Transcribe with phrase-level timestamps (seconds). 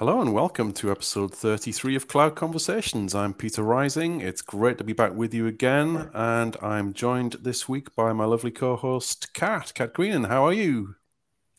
[0.00, 3.14] Hello and welcome to episode 33 of Cloud Conversations.
[3.14, 4.22] I'm Peter Rising.
[4.22, 8.24] It's great to be back with you again, and I'm joined this week by my
[8.24, 9.72] lovely co host, Kat.
[9.74, 10.94] Kat Greenan, how are you?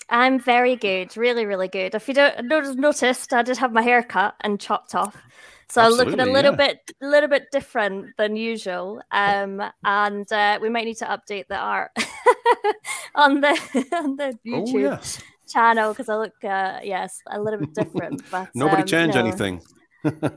[0.10, 1.94] I'm very good, really, really good.
[1.94, 5.16] If you don't noticed, I did have my hair cut and chopped off.
[5.70, 6.68] So Absolutely, looking a little yeah.
[6.68, 11.48] bit, a little bit different than usual, um, and uh, we might need to update
[11.48, 11.92] the art
[13.14, 13.50] on the
[13.94, 14.74] on the oh, YouTube.
[14.74, 18.22] Oh, yes channel because I look, uh, yes, a little bit different.
[18.32, 19.62] But nobody um, change anything.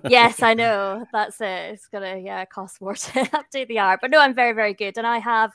[0.09, 1.07] yes, I know.
[1.13, 1.75] That's it.
[1.75, 4.99] It's gonna yeah cost more to update the art, but no, I'm very very good,
[4.99, 5.53] and I have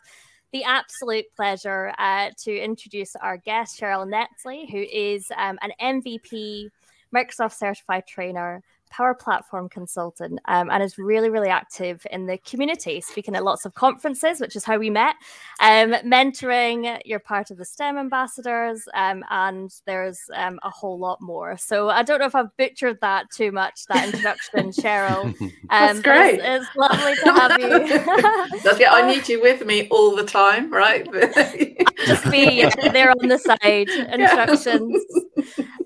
[0.52, 6.70] the absolute pleasure uh, to introduce our guest Cheryl Netzley, who is um, an MVP
[7.14, 13.02] Microsoft certified trainer Power Platform consultant um, and is really, really active in the community,
[13.02, 15.16] speaking at lots of conferences, which is how we met,
[15.60, 17.00] um, mentoring.
[17.06, 21.58] You're part of the STEM ambassadors, um, and there's um, a whole lot more.
[21.58, 25.36] So I don't know if I've butchered that too much, that introduction, Cheryl.
[25.70, 26.40] That's um, great.
[26.40, 27.70] It's, it's, lovely to have you.
[28.64, 31.08] That's I need you with me all the time, right?
[32.06, 35.04] Just be there on the side, instructions.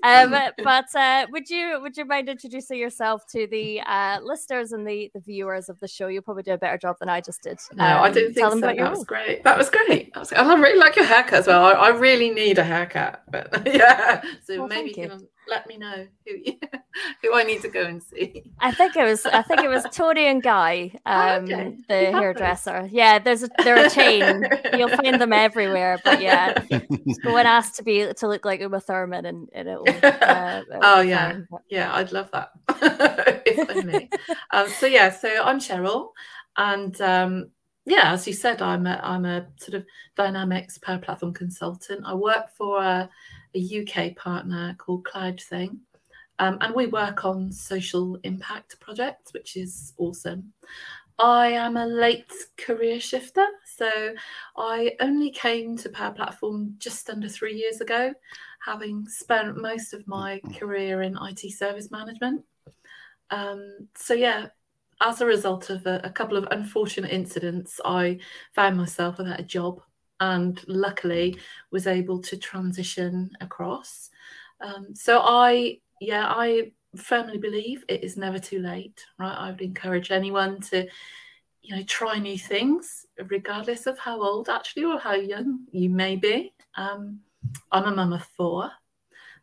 [0.04, 0.30] Um,
[0.62, 5.10] but uh, would you would you mind introducing yourself to the uh, listeners and the,
[5.14, 6.08] the viewers of the show?
[6.08, 7.58] You'll probably do a better job than I just did.
[7.72, 8.60] No, um, I didn't think so.
[8.60, 9.42] That was great.
[9.44, 10.12] That was great.
[10.14, 11.64] I, was, I really like your haircut as well.
[11.64, 14.22] I, I really need a haircut, but yeah.
[14.44, 16.32] So well, maybe you can let me know who
[17.22, 18.44] who I need to go and see.
[18.60, 21.76] I think it was I think it was Toni and Guy, um, okay.
[21.88, 22.88] the you hairdresser.
[22.90, 24.46] Yeah, there's a they're a chain.
[24.76, 25.98] You'll find them everywhere.
[26.04, 26.82] But yeah, when
[27.24, 29.88] and ask to be to look like Uma Thurman, and, and it'll.
[29.88, 31.60] Uh, it'll oh yeah, fine.
[31.68, 32.50] yeah, I'd love that.
[33.46, 34.10] if only.
[34.50, 36.10] um, so yeah, so I'm Cheryl,
[36.56, 37.50] and um,
[37.86, 39.84] yeah, as you said, I'm a I'm a sort of
[40.16, 42.02] Dynamics Power Platform consultant.
[42.06, 43.10] I work for a
[43.54, 45.78] a UK partner called CloudThing.
[46.38, 50.52] Um, and we work on social impact projects, which is awesome.
[51.18, 53.88] I am a late career shifter, so
[54.56, 58.12] I only came to Power Platform just under three years ago,
[58.64, 62.44] having spent most of my career in IT service management.
[63.30, 64.48] Um, so, yeah,
[65.00, 68.18] as a result of a, a couple of unfortunate incidents, I
[68.52, 69.82] found myself without a job
[70.20, 71.38] and luckily
[71.70, 74.10] was able to transition across.
[74.60, 79.36] Um, so I, yeah, I firmly believe it is never too late, right?
[79.36, 80.86] I would encourage anyone to,
[81.62, 86.16] you know, try new things, regardless of how old actually or how young you may
[86.16, 86.52] be.
[86.76, 87.20] Um,
[87.72, 88.70] I'm a mum of four,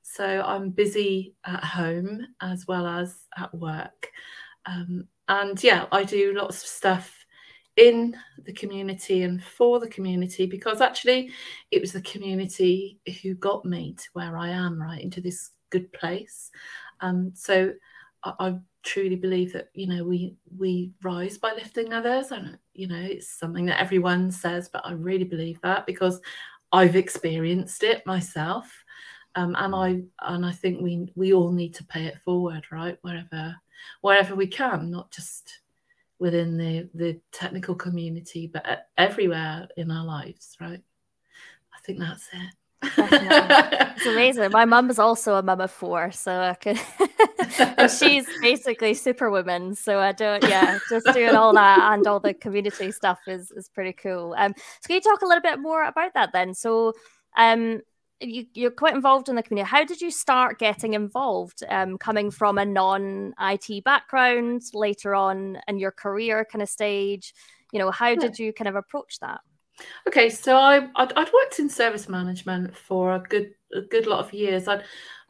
[0.01, 4.11] so I'm busy at home as well as at work.
[4.65, 7.20] Um, and yeah, I do lots of stuff
[7.77, 11.31] in the community and for the community because actually
[11.71, 15.91] it was the community who got me to where I am, right, into this good
[15.93, 16.51] place.
[16.99, 17.73] Um, so
[18.23, 22.87] I, I truly believe that you know we we rise by lifting others, and you
[22.87, 26.21] know it's something that everyone says, but I really believe that because
[26.71, 28.71] I've experienced it myself.
[29.35, 32.97] Um, and I and I think we we all need to pay it forward, right?
[33.01, 33.55] Wherever
[34.01, 35.60] wherever we can, not just
[36.21, 40.79] within the the technical community, but everywhere in our lives, right?
[41.73, 42.53] I think that's it.
[42.83, 44.51] it's amazing.
[44.51, 46.79] My mum is also a mum of four, so I could.
[47.99, 49.73] she's basically superwoman.
[49.73, 53.67] So I don't, yeah, just doing all that and all the community stuff is is
[53.69, 54.35] pretty cool.
[54.37, 56.53] Um, so can you talk a little bit more about that then?
[56.53, 56.93] So,
[57.35, 57.81] um,
[58.21, 59.69] you, you're quite involved in the community.
[59.69, 61.63] How did you start getting involved?
[61.67, 67.33] Um, coming from a non IT background later on in your career kind of stage,
[67.71, 69.41] you know, how did you kind of approach that?
[70.07, 74.19] Okay, so I I'd, I'd, worked in service management for a good a good lot
[74.19, 74.67] of years.
[74.67, 74.83] I'd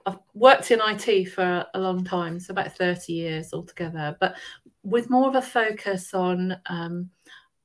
[0.06, 4.36] I've worked in IT for a long time, so about thirty years altogether, but
[4.84, 7.10] with more of a focus on um,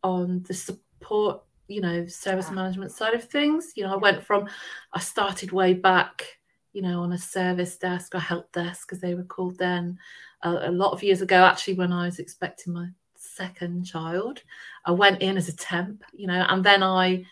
[0.02, 3.72] on the support you know service management side of things.
[3.76, 4.48] You know i went from
[4.92, 6.24] i started way back
[6.72, 9.98] you know on a service desk or help desk as they were called then
[10.42, 14.42] a, a lot of years ago actually when i was expecting my second child.
[14.84, 17.24] I went in as a temp you know and then i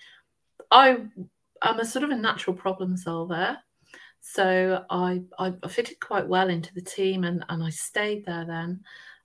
[0.71, 0.99] i
[1.63, 3.59] i'm a sort of a natural problem solver.
[4.27, 8.83] So I, I fitted quite well into the team and, and I stayed there then.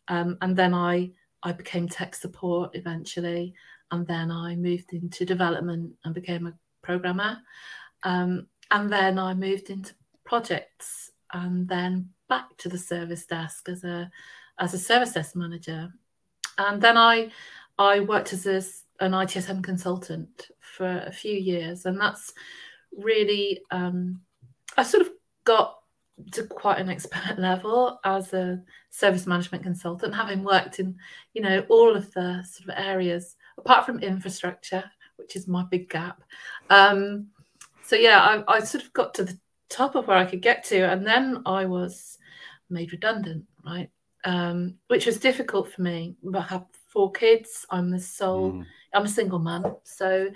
[0.09, 1.11] Um, and then I
[1.41, 3.53] I became tech support eventually
[3.91, 7.37] and then I moved into development and became a programmer.
[8.03, 9.93] Um, and then I moved into
[10.23, 14.09] projects and then back to the service desk as a
[14.59, 15.91] as a service desk manager.
[16.57, 17.31] And then I
[17.77, 18.61] I worked as a,
[19.03, 22.33] an ITSM consultant for a few years, and that's
[22.95, 24.21] really um,
[24.77, 25.13] I sort of
[25.45, 25.79] got
[26.31, 30.97] to quite an expert level as a service management consultant, having worked in,
[31.33, 34.83] you know, all of the sort of areas apart from infrastructure,
[35.17, 36.23] which is my big gap.
[36.69, 37.27] Um,
[37.83, 39.37] so yeah, I, I sort of got to the
[39.69, 42.17] top of where I could get to, and then I was
[42.69, 43.89] made redundant, right?
[44.25, 46.15] Um, which was difficult for me.
[46.35, 47.65] I have four kids.
[47.69, 48.53] I'm the sole.
[48.53, 48.65] Mm.
[48.93, 50.29] I'm a single mum, so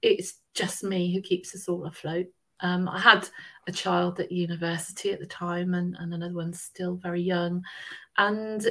[0.00, 2.26] it's just me who keeps us all afloat.
[2.60, 3.28] Um, I had
[3.68, 7.62] a child at university at the time, and, and another one still very young,
[8.16, 8.66] and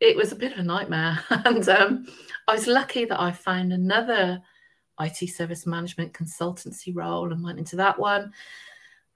[0.00, 1.18] it was a bit of a nightmare.
[1.30, 2.06] and um,
[2.46, 4.40] I was lucky that I found another
[5.00, 8.32] IT service management consultancy role and went into that one.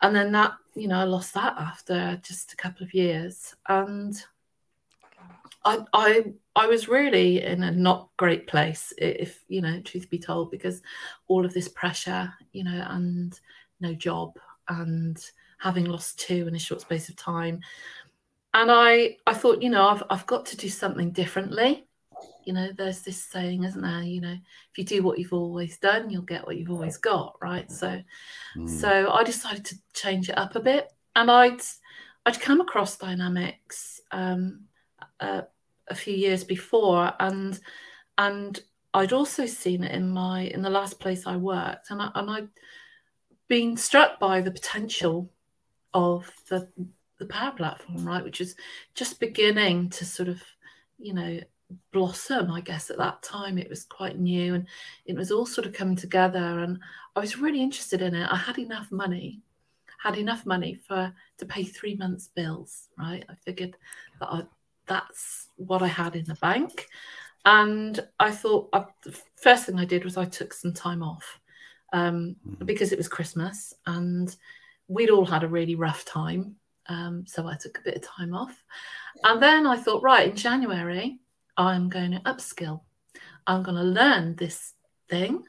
[0.00, 3.54] And then that, you know, I lost that after just a couple of years.
[3.68, 4.20] And
[5.64, 6.24] I, I,
[6.56, 10.82] I was really in a not great place, if you know, truth be told, because
[11.28, 13.38] all of this pressure, you know, and
[13.80, 14.36] no job,
[14.68, 15.24] and
[15.58, 17.60] having lost two in a short space of time,
[18.54, 21.86] and I, I thought, you know, I've, I've got to do something differently.
[22.44, 24.02] You know, there's this saying, isn't there?
[24.02, 24.36] You know,
[24.70, 27.70] if you do what you've always done, you'll get what you've always got, right?
[27.70, 28.02] So,
[28.56, 28.68] mm.
[28.68, 31.60] so I decided to change it up a bit, and I'd,
[32.26, 34.00] I'd come across Dynamics.
[34.10, 34.64] Um,
[35.20, 35.42] uh,
[35.88, 37.58] a few years before, and
[38.18, 38.60] and
[38.94, 42.30] I'd also seen it in my in the last place I worked, and I, and
[42.30, 42.48] I'd
[43.48, 45.30] been struck by the potential
[45.94, 46.68] of the
[47.22, 48.56] the power platform, right, which is
[48.94, 50.42] just beginning to sort of,
[50.98, 51.40] you know,
[51.92, 52.50] blossom.
[52.50, 54.66] I guess at that time it was quite new, and
[55.06, 56.78] it was all sort of coming together, and
[57.16, 58.28] I was really interested in it.
[58.30, 59.40] I had enough money
[60.02, 63.76] had enough money for to pay three months bills right i figured
[64.18, 64.42] that I,
[64.86, 66.88] that's what I had in the bank.
[67.44, 71.40] And I thought I, the first thing I did was I took some time off
[71.92, 72.64] um, mm-hmm.
[72.64, 74.34] because it was Christmas and
[74.88, 76.56] we'd all had a really rough time.
[76.88, 78.62] Um, so I took a bit of time off.
[79.24, 81.18] And then I thought, right, in January,
[81.56, 82.80] I'm going to upskill.
[83.46, 84.74] I'm going to learn this
[85.08, 85.44] thing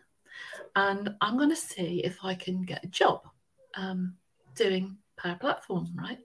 [0.76, 3.28] and I'm going to see if I can get a job
[3.76, 4.16] um,
[4.56, 6.20] doing Power Platform, right?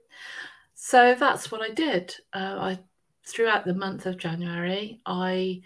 [0.75, 2.15] So that's what I did.
[2.33, 2.79] Uh, I
[3.27, 5.61] throughout the month of January, I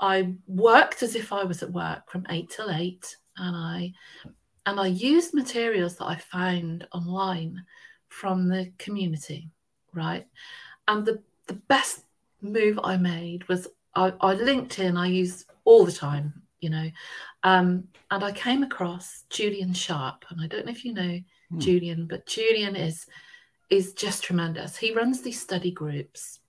[0.00, 3.92] I worked as if I was at work from eight till eight, and I
[4.64, 7.64] and I used materials that I found online
[8.08, 9.50] from the community,
[9.94, 10.26] right?
[10.86, 12.04] And the the best
[12.42, 16.90] move I made was I, I LinkedIn I use all the time, you know,
[17.42, 21.20] um, and I came across Julian Sharp, and I don't know if you know
[21.50, 21.58] hmm.
[21.58, 23.06] Julian, but Julian is
[23.70, 24.76] is just tremendous.
[24.76, 26.40] He runs these study groups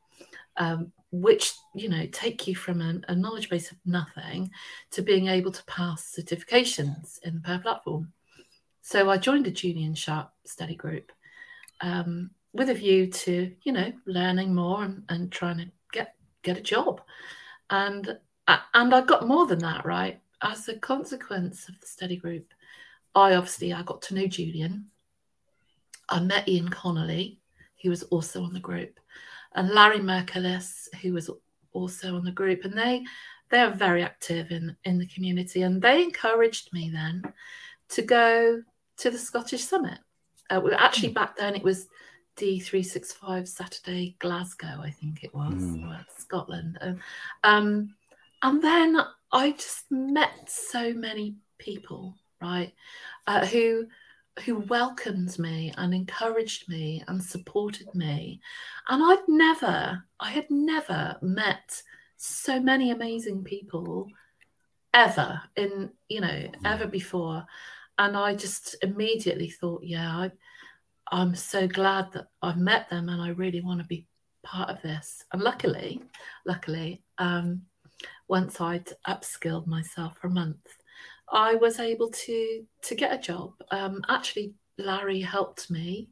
[0.60, 4.52] um, which you know take you from an, a knowledge base of nothing
[4.92, 8.12] to being able to pass certifications in the Power Platform.
[8.82, 11.12] So I joined a Julian Sharp study group
[11.82, 16.58] um, with a view to you know learning more and, and trying to get get
[16.58, 17.02] a job,
[17.70, 18.18] and
[18.48, 22.54] and I got more than that right as a consequence of the study group.
[23.16, 24.86] I obviously I got to know Julian.
[26.08, 27.40] I met Ian Connolly,
[27.84, 29.00] who was also on the group
[29.54, 31.30] and Larry Merkelis, who was
[31.72, 33.04] also on the group, and they
[33.50, 37.22] they are very active in in the community, and they encouraged me then
[37.90, 38.62] to go
[38.98, 40.00] to the Scottish Summit.
[40.50, 41.16] Uh, actually, hmm.
[41.16, 41.88] back then it was
[42.38, 46.06] D365 Saturday Glasgow, I think it was, mm.
[46.18, 46.78] Scotland.
[46.82, 47.00] Um,
[47.44, 47.96] um,
[48.42, 48.98] and then
[49.32, 52.74] I just met so many people, right,
[53.28, 53.88] uh, who
[54.46, 58.40] who welcomed me and encouraged me and supported me.
[58.88, 61.82] And I'd never, I had never met
[62.16, 64.08] so many amazing people
[64.94, 67.46] ever in, you know, ever before.
[68.00, 70.32] And I just immediately thought, yeah, I,
[71.12, 74.08] I'm so glad that I've met them and I really want to be
[74.42, 75.26] part of this.
[75.34, 76.02] And luckily,
[76.46, 77.64] luckily, um,
[78.30, 80.66] once I'd upskilled myself for a month,
[81.32, 83.52] I was able to to get a job.
[83.70, 86.10] Um, actually, Larry helped me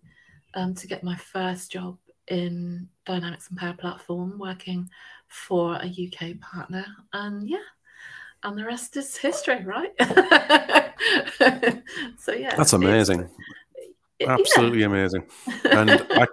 [0.53, 4.89] um, to get my first job in Dynamics and Power Platform, working
[5.29, 7.57] for a UK partner, and yeah,
[8.43, 9.91] and the rest is history, right?
[12.19, 13.29] so yeah, that's amazing.
[14.19, 14.85] It, Absolutely yeah.
[14.87, 15.23] amazing,
[15.65, 16.27] and I.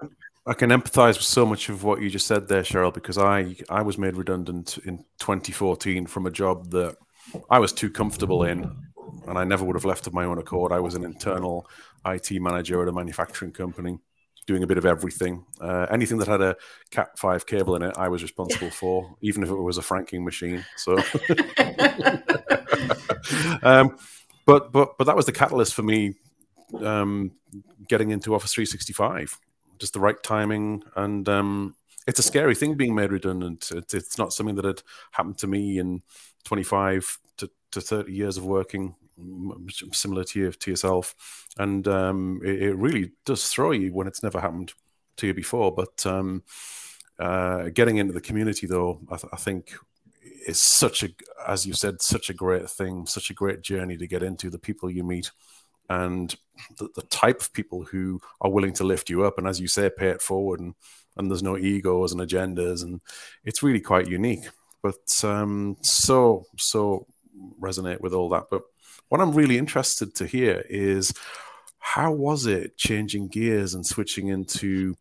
[0.47, 3.57] I can empathize with so much of what you just said there, Cheryl, because I
[3.71, 6.97] I was made redundant in 2014 from a job that
[7.49, 8.71] I was too comfortable in,
[9.27, 10.71] and I never would have left of my own accord.
[10.71, 11.67] I was an internal
[12.05, 13.99] IT manager at a manufacturing company,
[14.47, 15.45] doing a bit of everything.
[15.61, 16.57] Uh, anything that had a
[16.91, 20.25] Cat five cable in it, I was responsible for, even if it was a franking
[20.25, 20.65] machine.
[20.77, 20.93] So,
[23.63, 23.97] um,
[24.47, 26.15] but but but that was the catalyst for me
[26.83, 27.33] um,
[27.89, 29.39] getting into Office 365.
[29.79, 31.75] just the right timing, and um,
[32.07, 33.71] it's a scary thing being made redundant.
[33.71, 34.83] It's, it's not something that had
[35.13, 36.03] happened to me in
[36.45, 38.95] 25 to, to 30 years of working,
[39.93, 41.15] similar to you to yourself,
[41.59, 44.73] and um, it, it, really does throw you when it's never happened
[45.17, 45.73] to you before.
[45.73, 46.43] But um,
[47.19, 49.73] uh, getting into the community, though, I, th- I think
[50.47, 51.09] is such a,
[51.47, 54.51] as you said, such a great thing, such a great journey to get into.
[54.51, 55.31] The people you meet,
[55.89, 56.35] and
[56.79, 59.69] the, the, type of people who are willing to lift you up, and as you
[59.69, 60.75] say, pay it forward, and
[61.17, 63.01] and there's no egos and agendas, and
[63.45, 64.49] it's really quite unique.
[64.83, 67.07] But um, so so
[67.61, 68.45] resonate with all that.
[68.51, 68.63] But
[69.09, 71.13] what I'm really interested to hear is
[71.79, 74.95] how was it changing gears and switching into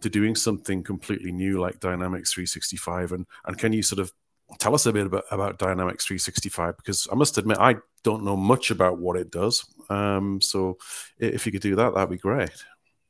[0.00, 4.12] to doing something completely new like Dynamics 365, and and can you sort of
[4.58, 8.36] tell us a bit about, about Dynamics 365 because I must admit I don't know
[8.36, 9.64] much about what it does.
[9.88, 10.78] Um, so
[11.18, 12.50] if you could do that, that'd be great.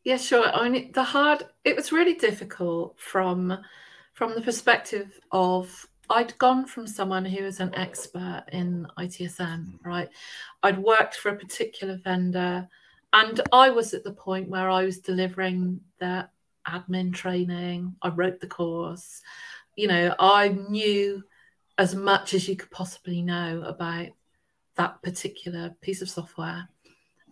[0.05, 0.49] Yeah, sure.
[0.49, 3.57] I mean, the hard it was really difficult from
[4.13, 9.79] from the perspective of I'd gone from someone who was an expert in ITSM, mm.
[9.85, 10.09] right?
[10.63, 12.69] I'd worked for a particular vendor,
[13.13, 16.29] and I was at the point where I was delivering the
[16.67, 17.95] admin training.
[18.03, 19.23] I wrote the course.
[19.77, 21.23] You know, I knew
[21.79, 24.09] as much as you could possibly know about
[24.77, 26.69] that particular piece of software.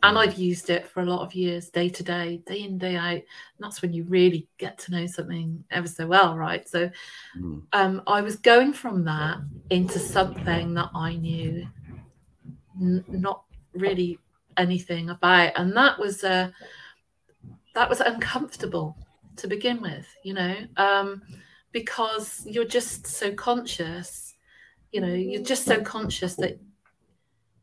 [0.02, 0.18] And.
[0.18, 3.14] I've used it for a lot of years, day to day, day in, day out.
[3.14, 3.22] And
[3.58, 6.68] that's when you really get to know something ever so well, right?
[6.68, 6.90] So
[7.36, 7.62] mm.
[7.72, 9.38] um, I was going from that
[9.70, 11.66] into something that I knew
[12.80, 14.18] n- not really
[14.56, 15.52] anything about.
[15.56, 16.50] And that was uh,
[17.74, 18.96] that was uncomfortable
[19.36, 21.22] to begin with, you know, um,
[21.72, 24.28] because you're just so conscious
[24.92, 26.58] you know you're just so conscious that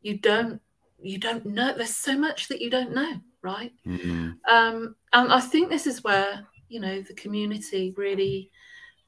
[0.02, 0.60] you don't
[1.00, 4.30] you don't know there's so much that you don't know right mm-hmm.
[4.50, 8.50] um and i think this is where you know the community really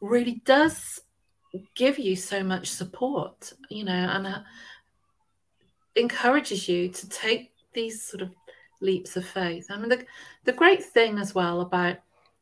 [0.01, 1.01] really does
[1.75, 4.41] give you so much support you know and uh,
[5.97, 8.31] encourages you to take these sort of
[8.81, 10.05] leaps of faith i mean the,
[10.45, 11.97] the great thing as well about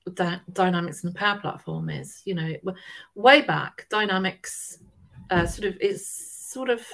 [0.06, 2.54] that dynamics and the power platform is you know
[3.14, 4.78] way back dynamics
[5.30, 6.86] uh, sort of is sort of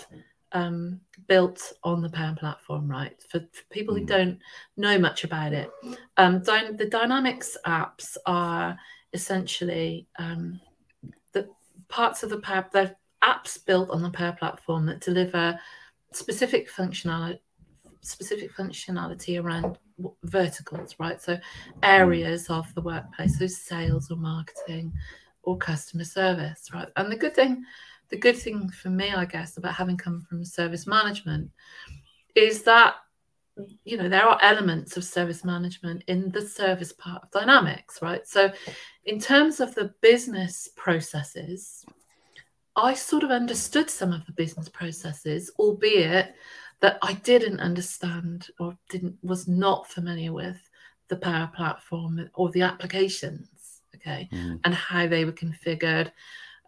[0.53, 3.15] um, built on the Power Platform, right?
[3.29, 4.09] For, for people who mm.
[4.09, 4.39] don't
[4.77, 5.71] know much about it,
[6.17, 8.77] um, dy- the Dynamics apps are
[9.13, 10.61] essentially um,
[11.33, 11.49] the
[11.89, 15.59] parts of the PAM, they're apps built on the Power Platform that deliver
[16.13, 17.39] specific functionality,
[18.01, 19.79] specific functionality around
[20.25, 21.23] verticals, right?
[21.23, 21.39] So
[21.83, 24.93] areas of the workplace, so sales or marketing
[25.45, 26.89] or customer service, right?
[26.97, 27.65] And the good thing
[28.09, 31.51] the good thing for me, I guess, about having come from service management
[32.35, 32.97] is that
[33.85, 38.27] you know there are elements of service management in the service part of dynamics right
[38.27, 38.51] so
[39.05, 41.85] in terms of the business processes
[42.77, 46.35] i sort of understood some of the business processes albeit
[46.81, 50.59] that i didn't understand or didn't was not familiar with
[51.09, 54.59] the power platform or the applications okay mm.
[54.65, 56.11] and how they were configured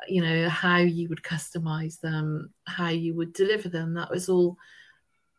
[0.09, 4.57] you know how you would customize them how you would deliver them that was all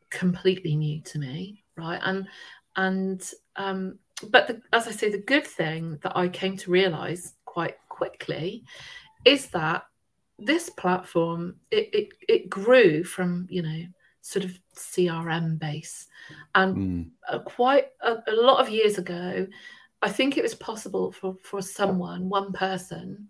[0.09, 2.27] completely new to me right and
[2.75, 3.97] and um
[4.29, 8.63] but the, as i say the good thing that i came to realize quite quickly
[9.25, 9.83] is that
[10.37, 13.83] this platform it it, it grew from you know
[14.21, 16.07] sort of crm base
[16.55, 17.09] and mm.
[17.29, 19.45] uh, quite a, a lot of years ago
[20.01, 23.29] i think it was possible for for someone one person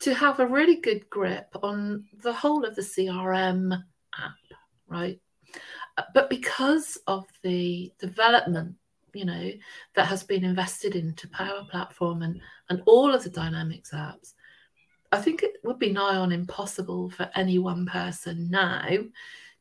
[0.00, 5.20] to have a really good grip on the whole of the CRM app, right?
[5.96, 8.76] Uh, but because of the development,
[9.12, 9.50] you know,
[9.94, 12.40] that has been invested into Power Platform and,
[12.70, 14.34] and all of the Dynamics apps,
[15.10, 18.86] I think it would be nigh on impossible for any one person now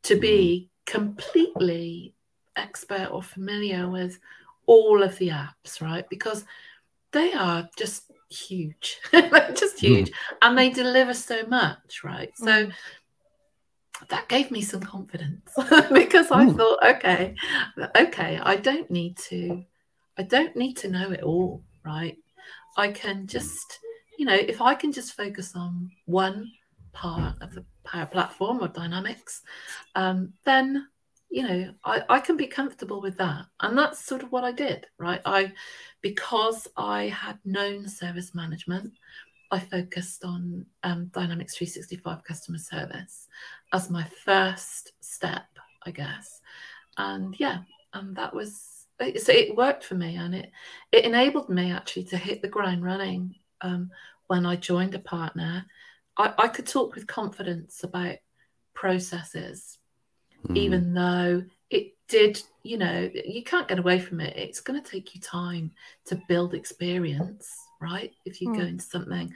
[0.03, 0.91] to be mm.
[0.91, 2.13] completely
[2.55, 4.19] expert or familiar with
[4.65, 6.07] all of the apps, right?
[6.09, 6.45] Because
[7.11, 9.85] they are just huge, just hmm.
[9.85, 10.13] huge, mm.
[10.41, 12.31] and they deliver so much, right?
[12.37, 12.71] So mm.
[14.09, 15.51] that gave me some confidence
[15.91, 16.57] because I mm.
[16.57, 17.35] thought, okay,
[17.95, 19.63] okay, I don't need to,
[20.17, 22.17] I don't need to know it all, right?
[22.77, 23.79] I can just,
[24.17, 26.51] you know, if I can just focus on one
[26.93, 29.41] part of the power platform or dynamics,
[29.95, 30.87] um, then
[31.29, 33.45] you know I, I can be comfortable with that.
[33.59, 35.21] And that's sort of what i did right?
[35.25, 35.53] I
[36.01, 38.93] because i had known service management
[39.51, 43.27] i focused on um, dynamics 365 customer service
[43.73, 45.45] as my first step
[45.83, 46.41] i guess.
[46.97, 47.59] And yeah
[47.93, 50.51] and that was so it worked for me and it
[50.91, 53.91] it enabled me actually to hit the ground running um,
[54.27, 55.65] when I joined a partner.
[56.17, 58.15] I, I could talk with confidence about
[58.73, 59.77] processes,
[60.47, 60.57] mm.
[60.57, 64.35] even though it did, you know, you can't get away from it.
[64.37, 65.71] It's going to take you time
[66.05, 68.13] to build experience, right?
[68.25, 68.57] If you mm.
[68.57, 69.33] go into something,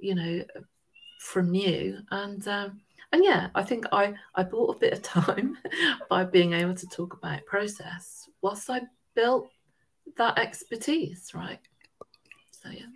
[0.00, 0.44] you know,
[1.18, 1.98] from new.
[2.10, 2.80] And um,
[3.12, 5.56] and yeah, I think I I bought a bit of time
[6.08, 8.82] by being able to talk about process whilst I
[9.14, 9.50] built
[10.16, 11.60] that expertise, right?
[12.50, 12.86] So yeah.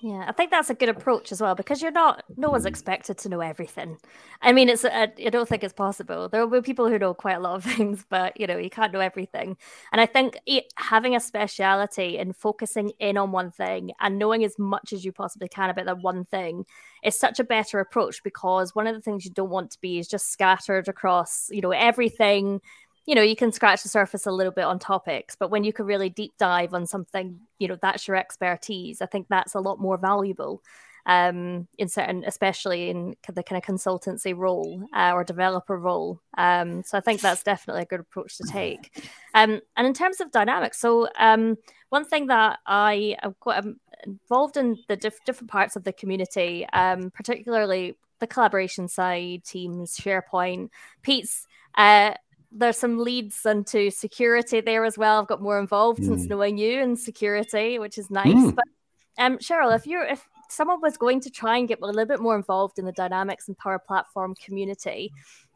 [0.00, 2.68] Yeah, I think that's a good approach as well because you're not, no one's mm.
[2.68, 3.98] expected to know everything.
[4.40, 6.28] I mean, it's, uh, I don't think it's possible.
[6.28, 8.70] There will be people who know quite a lot of things, but you know, you
[8.70, 9.56] can't know everything.
[9.90, 14.44] And I think it, having a speciality and focusing in on one thing and knowing
[14.44, 16.64] as much as you possibly can about that one thing
[17.02, 19.98] is such a better approach because one of the things you don't want to be
[19.98, 22.60] is just scattered across, you know, everything
[23.08, 25.72] you know, you can scratch the surface a little bit on topics, but when you
[25.72, 29.00] can really deep dive on something, you know, that's your expertise.
[29.00, 30.62] I think that's a lot more valuable
[31.06, 36.20] um, in certain, especially in the kind of consultancy role uh, or developer role.
[36.36, 39.02] Um, so I think that's definitely a good approach to take.
[39.32, 41.56] Um, and in terms of dynamics, so um,
[41.88, 43.64] one thing that I am quite
[44.04, 49.96] involved in the diff- different parts of the community, um, particularly the collaboration side, Teams,
[49.96, 50.68] SharePoint,
[51.00, 51.46] Pete's.
[51.74, 52.12] Uh,
[52.50, 55.20] there's some leads into security there as well.
[55.20, 56.06] I've got more involved mm.
[56.06, 56.28] since hmm.
[56.28, 58.32] knowing you in security, which is nice.
[58.34, 58.54] Mm.
[58.54, 58.64] But
[59.18, 62.20] um, Cheryl, if you're if someone was going to try and get a little bit
[62.20, 65.12] more involved in the Dynamics and Power Platform community,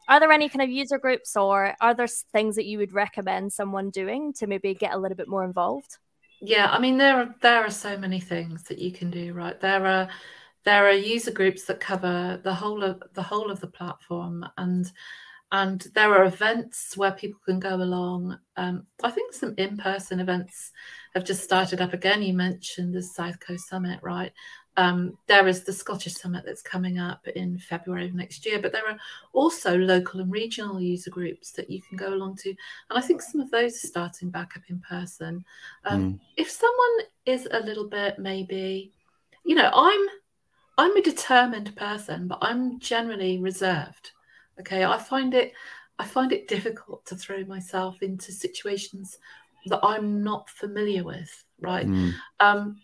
[0.07, 3.51] are there any kind of user groups or are there things that you would recommend
[3.51, 5.97] someone doing to maybe get a little bit more involved?
[6.41, 9.59] Yeah, I mean there are there are so many things that you can do, right?
[9.59, 10.09] There are
[10.65, 14.91] there are user groups that cover the whole of the whole of the platform and
[15.53, 18.39] and there are events where people can go along.
[18.57, 20.71] Um, I think some in-person events
[21.13, 22.23] have just started up again.
[22.23, 24.33] You mentioned the South Coast Summit, right?
[24.77, 28.71] Um, there is the Scottish Summit that's coming up in February of next year, but
[28.71, 28.97] there are
[29.33, 33.21] also local and regional user groups that you can go along to, and I think
[33.21, 35.45] some of those are starting back up in person.
[35.85, 36.19] Um, mm.
[36.35, 38.91] If someone is a little bit maybe,
[39.45, 40.07] you know, I'm
[40.79, 44.09] I'm a determined person, but I'm generally reserved.
[44.59, 45.53] Okay, I find it
[45.99, 49.17] I find it difficult to throw myself into situations
[49.67, 51.87] that I'm not familiar with, right?
[51.87, 52.13] Mm.
[52.39, 52.81] Um,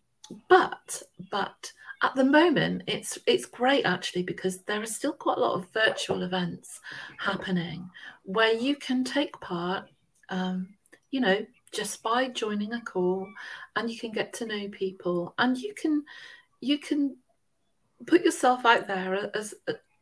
[0.47, 1.01] but
[1.31, 5.55] but at the moment it's it's great actually because there are still quite a lot
[5.55, 6.79] of virtual events
[7.17, 7.89] happening
[8.23, 9.85] where you can take part
[10.29, 10.67] um,
[11.11, 13.27] you know just by joining a call
[13.75, 16.03] and you can get to know people and you can
[16.61, 17.15] you can
[18.07, 19.53] put yourself out there as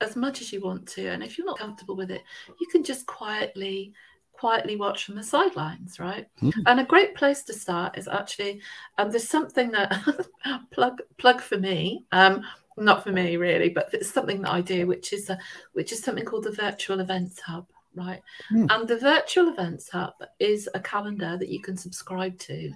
[0.01, 2.21] as much as you want to and if you're not comfortable with it
[2.59, 3.93] you can just quietly
[4.33, 6.53] quietly watch from the sidelines right mm.
[6.67, 8.61] and a great place to start is actually
[8.97, 9.99] um, there's something that
[10.71, 12.41] plug plug for me um,
[12.77, 15.39] not for me really but it's something that i do which is a,
[15.73, 18.67] which is something called the virtual events hub right mm.
[18.69, 22.71] and the virtual events hub is a calendar that you can subscribe to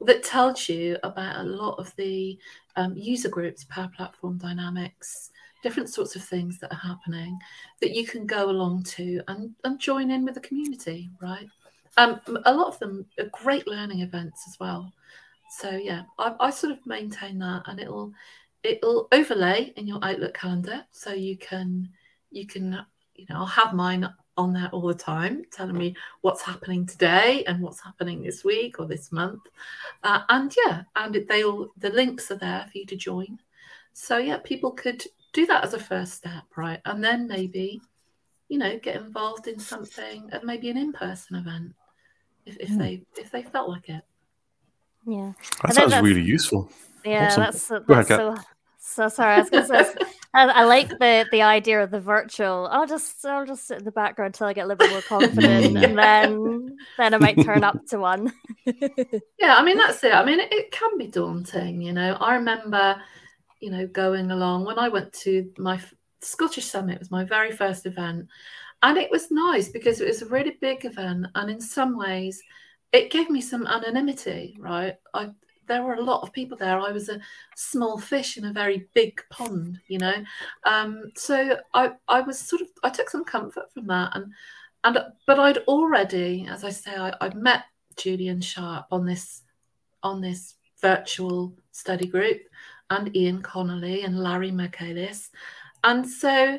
[0.00, 2.38] that tells you about a lot of the
[2.76, 5.30] um, user groups power platform dynamics
[5.62, 7.38] different sorts of things that are happening
[7.80, 11.48] that you can go along to and, and join in with the community, right?
[11.96, 14.92] Um, a lot of them are great learning events as well.
[15.50, 18.12] So yeah, I, I sort of maintain that, and it'll
[18.62, 21.88] it'll overlay in your Outlook calendar, so you can
[22.30, 22.84] you can
[23.16, 27.42] you know I'll have mine on there all the time, telling me what's happening today
[27.46, 29.40] and what's happening this week or this month,
[30.04, 33.38] uh, and yeah, and they all the links are there for you to join.
[33.94, 36.80] So yeah, people could do that as a first step, right?
[36.84, 37.80] And then maybe,
[38.48, 41.74] you know, get involved in something, and maybe an in-person event,
[42.46, 42.78] if, if mm.
[42.78, 44.02] they if they felt like it.
[45.06, 46.70] Yeah, that sounds really useful.
[47.04, 47.42] Yeah, awesome.
[47.42, 48.36] that's, that's ahead, so.
[48.90, 49.94] So sorry, I was going to say.
[50.32, 52.68] I, I, like the the idea of the virtual.
[52.70, 55.02] I'll just I'll just sit in the background until I get a little bit more
[55.20, 58.32] confident, and then then I might turn up to one.
[58.64, 60.14] yeah, I mean that's it.
[60.14, 62.14] I mean it, it can be daunting, you know.
[62.14, 63.00] I remember
[63.60, 64.64] you know, going along.
[64.64, 65.80] When I went to my
[66.20, 68.26] Scottish Summit, was my very first event,
[68.82, 72.42] and it was nice because it was a really big event, and in some ways,
[72.92, 74.56] it gave me some anonymity.
[74.58, 75.30] Right, I
[75.68, 76.80] there were a lot of people there.
[76.80, 77.20] I was a
[77.54, 80.24] small fish in a very big pond, you know.
[80.64, 84.32] Um, so I I was sort of I took some comfort from that, and
[84.84, 87.64] and but I'd already, as I say, I, I'd met
[87.96, 89.42] Julian Sharp on this
[90.02, 92.40] on this virtual study group
[92.90, 95.30] and Ian Connolly and Larry Michaelis.
[95.84, 96.58] And so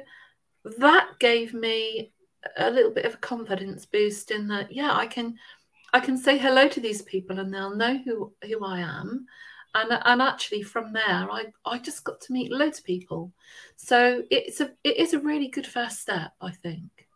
[0.78, 2.12] that gave me
[2.58, 5.36] a little bit of a confidence boost in that, yeah, I can
[5.92, 9.26] I can say hello to these people and they'll know who who I am.
[9.76, 13.32] And, and actually from there I, I just got to meet loads of people
[13.76, 17.08] so it's a it is a really good first step i think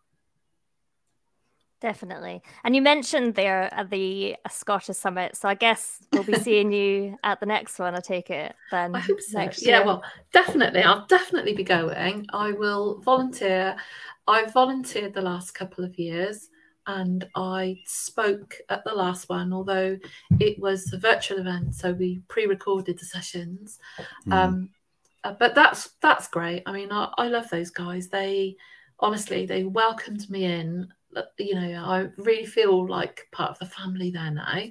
[1.84, 2.42] Definitely.
[2.64, 5.36] And you mentioned there at the Scottish Summit.
[5.36, 8.96] So I guess we'll be seeing you at the next one, I take it then.
[8.96, 9.50] I hope so.
[9.58, 10.82] Yeah, well, definitely.
[10.82, 12.26] I'll definitely be going.
[12.32, 13.76] I will volunteer.
[14.28, 16.50] I volunteered the last couple of years
[16.88, 19.98] and I spoke at the last one, although
[20.40, 23.78] it was a virtual event, so we pre-recorded the sessions.
[24.26, 24.34] Mm.
[24.34, 24.70] Um,
[25.26, 26.64] uh, but that's that's great.
[26.66, 28.08] I mean, I, I love those guys.
[28.08, 28.56] They
[29.00, 30.88] honestly they welcomed me in
[31.38, 34.62] you know, I really feel like part of the family there now.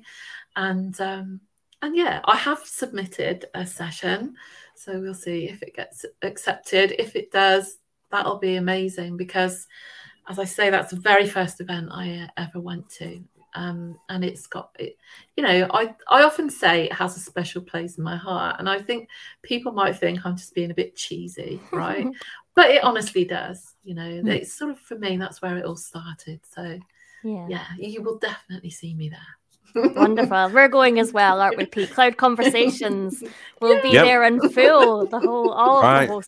[0.56, 1.40] And um,
[1.82, 4.36] and yeah, I have submitted a session,
[4.76, 6.94] so we'll see if it gets accepted.
[6.98, 7.78] If it does,
[8.10, 9.66] that'll be amazing because,
[10.28, 13.22] as I say, that's the very first event I uh, ever went to.
[13.54, 14.96] Um, and it's got it,
[15.36, 18.56] you know, I, I often say it has a special place in my heart.
[18.58, 19.10] And I think
[19.42, 22.06] people might think I'm just being a bit cheesy, right?
[22.54, 24.28] but it honestly does you know mm.
[24.28, 26.78] it's sort of for me that's where it all started so
[27.24, 31.64] yeah yeah you will definitely see me there wonderful we're going as well aren't we
[31.64, 33.22] pete cloud conversations
[33.60, 34.04] will be yep.
[34.04, 36.08] there in full the whole all right.
[36.08, 36.22] the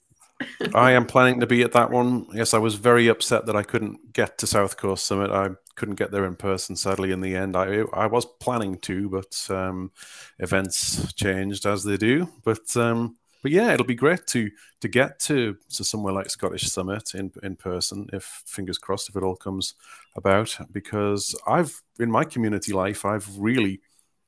[0.75, 2.27] I am planning to be at that one.
[2.35, 5.31] Yes, I was very upset that I couldn't get to South Coast Summit.
[5.31, 6.77] I couldn't get there in person.
[6.77, 9.93] Sadly, in the end, I I was planning to, but um,
[10.39, 12.29] events changed as they do.
[12.45, 16.67] But um, but yeah, it'll be great to to get to to somewhere like Scottish
[16.71, 18.09] Summit in in person.
[18.11, 19.75] If fingers crossed, if it all comes
[20.17, 23.83] about, because I've in my community life, I've really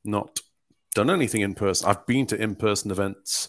[0.05, 0.41] not
[0.95, 1.89] done anything in person.
[1.89, 3.49] I've been to in person events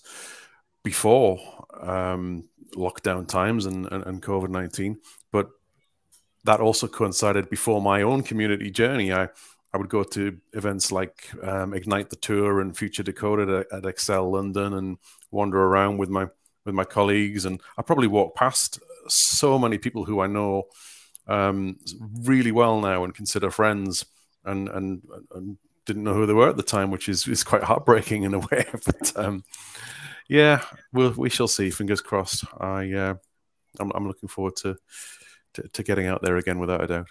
[0.84, 1.38] before
[1.82, 5.02] um, lockdown times and and, and COVID nineteen,
[5.34, 5.50] but
[6.46, 9.12] that also coincided before my own community journey.
[9.12, 9.28] I
[9.78, 13.84] I would go to events like um, Ignite the Tour and Future Decoded at, at
[13.84, 14.98] ExCeL London and
[15.30, 16.30] wander around with my
[16.66, 17.46] with my colleagues.
[17.46, 20.63] And I probably walk past so many people who I know
[21.28, 21.78] um,
[22.24, 24.04] really well now and consider friends,
[24.46, 25.04] and, and
[25.36, 28.34] and didn't know who they were at the time, which is is quite heartbreaking in
[28.34, 28.66] a way.
[28.84, 29.44] but um,
[30.28, 31.70] yeah, we'll, we shall see.
[31.70, 32.46] Fingers crossed.
[32.60, 33.13] I uh,
[33.80, 34.76] I'm, I'm looking forward to,
[35.54, 37.10] to to getting out there again, without a doubt.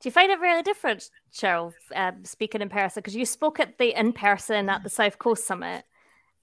[0.00, 3.00] Do you find it really different, Cheryl, um, speaking in person?
[3.00, 5.84] Because you spoke at the in person at the South Coast Summit,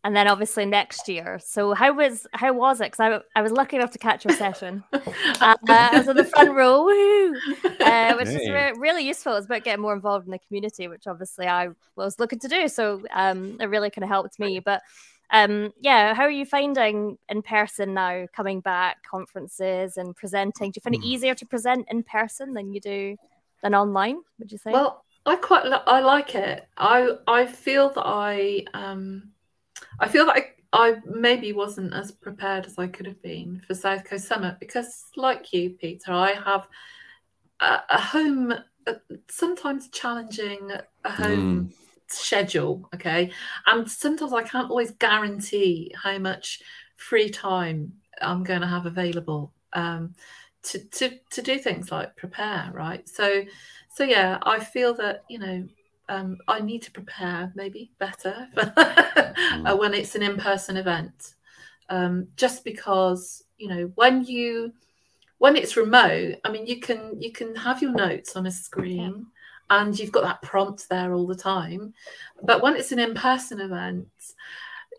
[0.03, 1.39] and then obviously next year.
[1.43, 2.91] So how was how was it?
[2.91, 4.83] Because I, I was lucky enough to catch your session.
[4.93, 8.35] uh, I was in the front row, uh, which hey.
[8.35, 9.31] is re- really useful.
[9.33, 12.47] It was about getting more involved in the community, which obviously I was looking to
[12.49, 12.67] do.
[12.67, 14.59] So um, it really kind of helped me.
[14.59, 14.81] But
[15.31, 20.71] um, yeah, how are you finding in person now, coming back conferences and presenting?
[20.71, 21.13] Do you find it hmm.
[21.13, 23.15] easier to present in person than you do?
[23.63, 24.71] Than online would you say?
[24.71, 26.67] Well i quite i like it.
[26.77, 29.31] I i feel that i um
[29.99, 30.37] i feel that
[30.73, 34.57] I, I maybe wasn't as prepared as i could have been for south coast summit
[34.59, 36.67] because like you peter i have
[37.59, 38.53] a, a home
[38.87, 38.95] a,
[39.29, 40.71] sometimes challenging
[41.03, 41.73] a home mm.
[42.07, 43.31] schedule okay?
[43.65, 46.61] And sometimes i can't always guarantee how much
[46.97, 49.53] free time i'm going to have available.
[49.73, 50.13] Um,
[50.65, 53.43] to, to to do things like prepare right so
[53.93, 55.67] so yeah i feel that you know
[56.10, 59.80] um, i need to prepare maybe better mm.
[59.80, 61.34] when it's an in-person event
[61.89, 64.73] um, just because you know when you
[65.38, 69.28] when it's remote i mean you can you can have your notes on a screen
[69.69, 69.82] yeah.
[69.82, 71.93] and you've got that prompt there all the time
[72.43, 74.08] but when it's an in-person event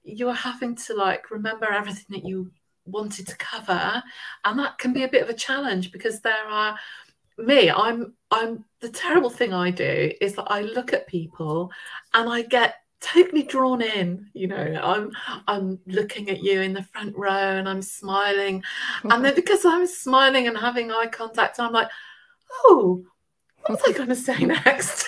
[0.05, 2.51] you're having to like remember everything that you
[2.87, 4.03] wanted to cover
[4.45, 6.77] and that can be a bit of a challenge because there are
[7.39, 11.71] me i'm i'm the terrible thing i do is that i look at people
[12.15, 15.11] and i get totally drawn in you know i'm
[15.47, 18.63] i'm looking at you in the front row and i'm smiling.
[19.05, 21.89] And then because i'm smiling and having eye contact i'm like
[22.65, 23.05] oh
[23.69, 25.07] was I going to say next?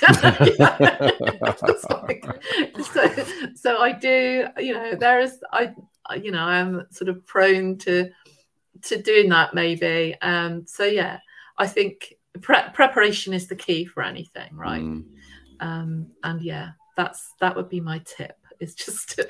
[2.93, 5.75] so, so I do, you know, there is, I,
[6.21, 8.11] you know, I'm sort of prone to
[8.83, 10.15] to doing that maybe.
[10.23, 11.19] Um, so yeah,
[11.59, 14.83] I think pre- preparation is the key for anything, right?
[14.83, 15.05] Mm.
[15.61, 18.37] Um, and yeah, that's that would be my tip.
[18.61, 19.21] Is just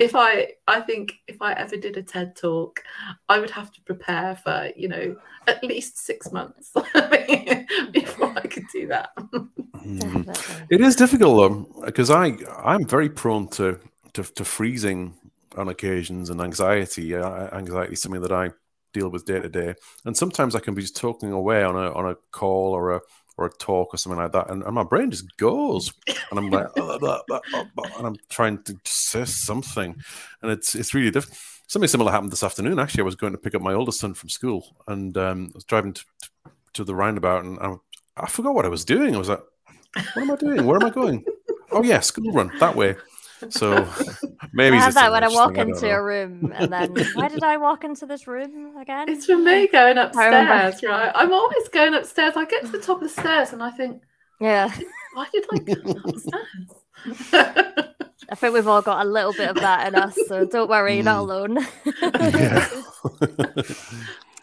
[0.00, 2.82] if I I think if I ever did a TED talk,
[3.28, 5.16] I would have to prepare for you know
[5.46, 6.70] at least six months
[7.92, 9.10] before could do that.
[9.16, 10.66] Mm.
[10.70, 13.78] It is difficult though because I I'm very prone to
[14.14, 15.14] to, to freezing
[15.56, 17.14] on occasions and anxiety.
[17.14, 18.50] Uh, anxiety is something that I
[18.92, 19.74] deal with day to day.
[20.04, 23.00] And sometimes I can be just talking away on a on a call or a
[23.36, 25.92] or a talk or something like that, and, and my brain just goes,
[26.30, 27.40] and I'm like, blah, blah, blah,
[27.98, 29.96] and I'm trying to say something,
[30.40, 31.38] and it's it's really difficult.
[31.66, 32.78] Something similar happened this afternoon.
[32.78, 35.56] Actually, I was going to pick up my oldest son from school, and um, I
[35.56, 36.04] was driving to,
[36.74, 37.74] to the roundabout, and I,
[38.16, 39.14] I forgot what I was doing.
[39.14, 39.42] I was like,
[40.14, 40.66] "What am I doing?
[40.66, 41.24] Where am I going?
[41.72, 42.96] oh yeah, school run that way."
[43.50, 43.88] So
[44.52, 47.28] maybe I have that when I walk thing, into I a room, and then why
[47.28, 49.08] did I walk into this room again?
[49.08, 51.12] It's for me going upstairs, right?
[51.14, 52.34] I'm always going upstairs.
[52.36, 54.02] I get to the top of the stairs, and I think,
[54.40, 54.72] yeah,
[55.14, 55.74] why did I go
[56.04, 57.90] upstairs?
[58.30, 60.94] I think we've all got a little bit of that in us, so don't worry,
[60.94, 61.30] you're not hmm.
[61.30, 61.58] alone.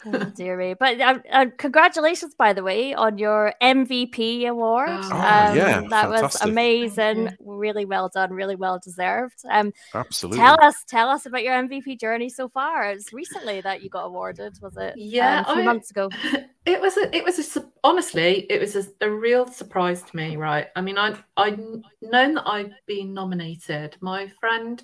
[0.06, 0.74] Oh, dearie.
[0.74, 4.88] But uh, uh, congratulations, by the way, on your MVP award.
[4.90, 6.22] Oh, um, yeah, that fantastic.
[6.22, 7.36] was amazing.
[7.40, 8.32] Really well done.
[8.32, 9.42] Really well deserved.
[9.48, 10.38] Um, Absolutely.
[10.38, 12.90] Tell us, tell us about your MVP journey so far.
[12.90, 14.94] It's recently that you got awarded, was it?
[14.96, 16.10] Yeah, um, a few I, months ago.
[16.64, 16.96] It was.
[16.96, 20.36] A, it was a, honestly, it was a, a real surprise to me.
[20.36, 20.68] Right.
[20.76, 23.96] I mean, I I known that I'd been nominated.
[24.00, 24.80] My friend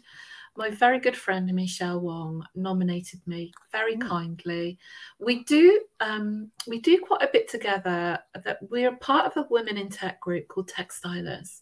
[0.58, 4.06] my very good friend Michelle Wong nominated me very mm.
[4.06, 4.76] kindly.
[5.20, 8.18] We do um, we do quite a bit together.
[8.44, 11.60] That we're part of a women in tech group called Textilers.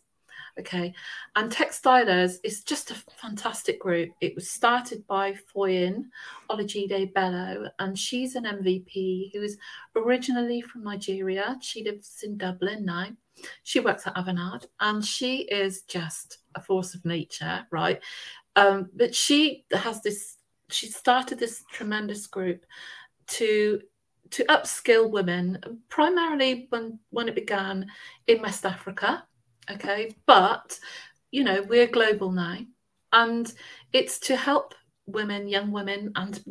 [0.58, 0.94] Okay,
[1.36, 4.08] and Textilers is just a fantastic group.
[4.22, 6.04] It was started by Foyin
[6.48, 9.58] Olajide Bello, and she's an MVP who is
[9.94, 11.58] originally from Nigeria.
[11.60, 13.08] She lives in Dublin now.
[13.64, 18.00] She works at Avanade, and she is just a force of nature, right?
[18.56, 20.36] Um, but she has this,
[20.70, 22.64] she started this tremendous group
[23.28, 23.80] to
[24.30, 27.86] to upskill women, primarily when when it began
[28.26, 29.24] in West Africa.
[29.70, 30.78] Okay, but
[31.30, 32.58] you know we're global now,
[33.12, 33.52] and
[33.92, 34.74] it's to help
[35.06, 36.42] women, young women, and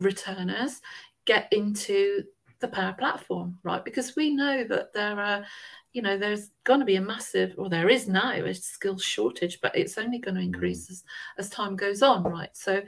[0.00, 0.80] returners
[1.24, 2.24] get into
[2.60, 3.84] the power platform, right?
[3.84, 5.44] Because we know that there are
[5.92, 9.60] you know, there's going to be a massive, or there is now a skills shortage,
[9.60, 10.46] but it's only going to mm.
[10.46, 11.04] increase as,
[11.38, 12.50] as time goes on, right?
[12.54, 12.82] So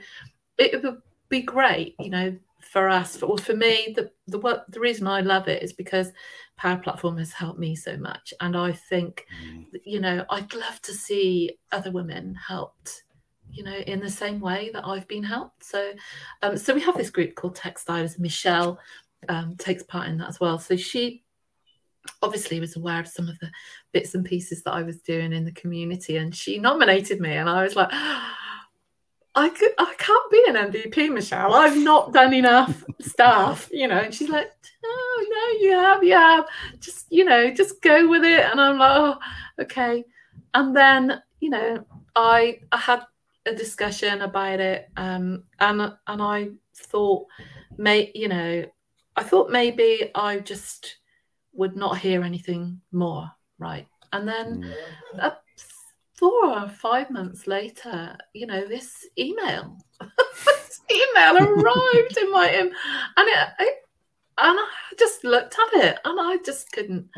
[0.57, 4.63] it would be great, you know, for us, for, or for me, the the work,
[4.69, 6.11] the reason I love it is because
[6.57, 9.65] Power Platform has helped me so much, and I think, mm.
[9.83, 13.03] you know, I'd love to see other women helped
[13.51, 15.63] you know, in the same way that I've been helped.
[15.63, 15.93] So,
[16.41, 18.19] um, so we have this group called Textilers.
[18.19, 18.77] Michelle
[19.29, 20.59] um, takes part in that as well.
[20.59, 21.23] So she
[22.21, 23.49] obviously was aware of some of the
[23.91, 27.49] bits and pieces that I was doing in the community, and she nominated me, and
[27.49, 27.89] I was like.
[29.37, 31.53] I could, I can't be an MVP, Michelle.
[31.53, 33.97] I've not done enough stuff, you know.
[33.97, 34.49] And she's like,
[34.85, 36.45] "Oh no, you have, you have.
[36.79, 39.17] Just, you know, just go with it." And I'm like, "Oh,
[39.59, 40.05] okay."
[40.53, 43.01] And then, you know, I I had
[43.45, 47.27] a discussion about it, um, and and I thought,
[47.77, 48.65] may you know,
[49.15, 50.97] I thought maybe I just
[51.55, 53.87] would not hear anything more, right?
[54.13, 55.19] And then mm.
[55.19, 55.31] uh,
[56.17, 59.77] four or five months later, you know, this email,
[60.45, 63.75] this email arrived in my in, and it, it,
[64.37, 67.09] and I just looked at it, and I just couldn't.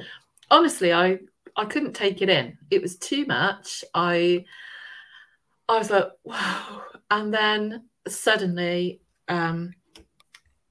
[0.50, 1.20] Honestly, I
[1.56, 2.58] I couldn't take it in.
[2.70, 3.84] It was too much.
[3.94, 4.46] I
[5.70, 6.84] I was like, wow.
[7.12, 9.74] And then suddenly, um,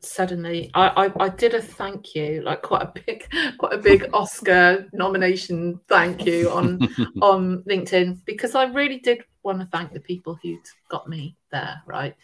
[0.07, 4.09] suddenly I, I, I did a thank you like quite a big quite a big
[4.13, 6.81] oscar nomination thank you on
[7.23, 11.83] on linkedin because i really did want to thank the people who'd got me there
[11.87, 12.15] right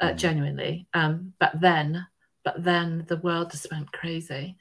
[0.00, 0.16] uh, mm.
[0.16, 2.06] genuinely um but then
[2.44, 4.56] but then the world just went crazy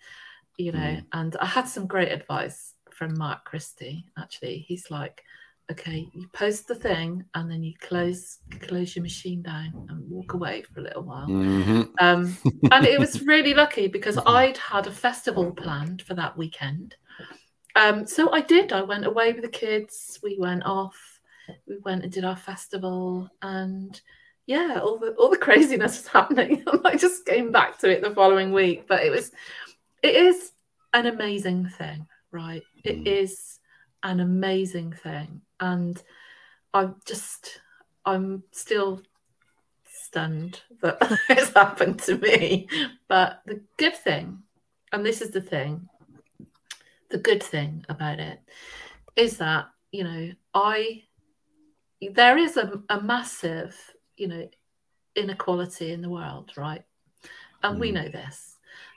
[0.57, 1.05] you know mm.
[1.13, 5.23] and i had some great advice from mark christie actually he's like
[5.71, 10.33] okay you post the thing and then you close close your machine down and walk
[10.33, 11.27] away for a little while.
[11.27, 11.83] Mm-hmm.
[11.99, 12.37] um,
[12.71, 16.95] and it was really lucky because i'd had a festival planned for that weekend.
[17.75, 20.97] Um, so i did i went away with the kids we went off
[21.67, 23.99] we went and did our festival and
[24.45, 26.63] yeah all the all the craziness was happening.
[26.65, 29.31] And i just came back to it the following week but it was
[30.01, 30.51] it is
[30.93, 32.63] an amazing thing right?
[32.83, 33.07] It mm.
[33.07, 33.58] is
[34.03, 36.01] an amazing thing and
[36.73, 37.61] I'm just
[38.05, 39.01] I'm still
[40.09, 40.97] stunned that
[41.29, 42.67] it's happened to me.
[43.07, 44.43] But the good thing,
[44.91, 45.87] and this is the thing,
[47.09, 48.39] the good thing about it
[49.15, 51.03] is that, you know, I
[52.13, 53.75] there is a, a massive,
[54.15, 54.47] you know,
[55.15, 56.83] inequality in the world, right?
[57.61, 57.79] And mm.
[57.79, 58.48] we know this.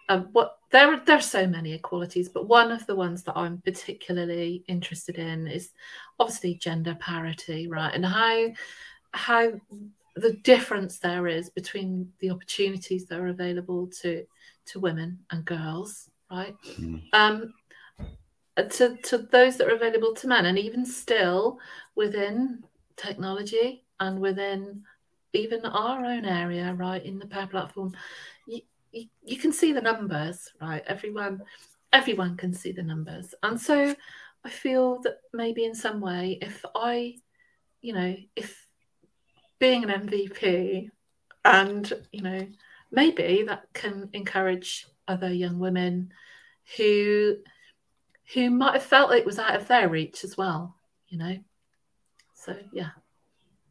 [0.09, 3.59] Um, what there there are so many equalities, but one of the ones that I'm
[3.59, 5.71] particularly interested in is
[6.19, 7.95] obviously gender parity, right?
[7.95, 8.49] And how
[9.12, 9.53] how
[10.17, 14.25] the difference there is between the opportunities that are available to
[14.67, 16.55] to women and girls, right?
[16.79, 17.03] Mm.
[17.12, 17.55] Um,
[18.57, 21.59] to to those that are available to men, and even still
[21.95, 22.62] within
[22.97, 24.83] technology and within
[25.33, 27.93] even our own area, right, in the power platform,
[28.93, 30.83] you, you, can see the numbers, right?
[30.87, 31.43] Everyone
[31.93, 33.35] everyone can see the numbers.
[33.43, 33.95] And so
[34.45, 37.17] I feel that maybe in some way, if I,
[37.81, 38.67] you know, if
[39.59, 40.89] being an MVP
[41.45, 42.47] and, you know,
[42.91, 46.13] maybe that can encourage other young women
[46.77, 47.37] who
[48.35, 50.75] who might have felt it was out of their reach as well,
[51.09, 51.37] you know.
[52.35, 52.91] So yeah.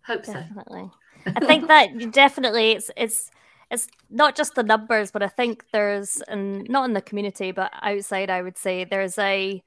[0.05, 0.91] Hope definitely.
[1.25, 1.31] so.
[1.35, 3.31] I think that definitely it's it's
[3.71, 7.71] it's not just the numbers, but I think there's and not in the community, but
[7.81, 9.63] outside, I would say there's a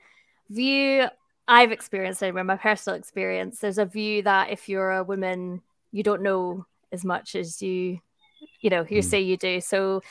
[0.51, 1.07] view
[1.49, 3.59] I've experienced anyway, my personal experience.
[3.59, 7.99] There's a view that if you're a woman, you don't know as much as you,
[8.61, 9.05] you know, you mm.
[9.05, 9.61] say you do.
[9.61, 10.03] So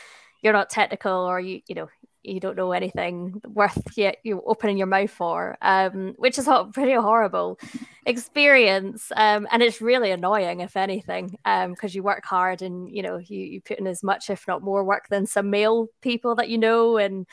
[0.42, 1.90] you're not technical, or you, you know,
[2.24, 6.70] you don't know anything worth yet you opening your mouth for, um, which is a
[6.74, 7.60] pretty horrible
[8.06, 9.12] experience.
[9.16, 13.18] Um, and it's really annoying, if anything, because um, you work hard and you know
[13.18, 16.50] you, you put in as much, if not more, work than some male people that
[16.50, 16.98] you know.
[16.98, 17.28] And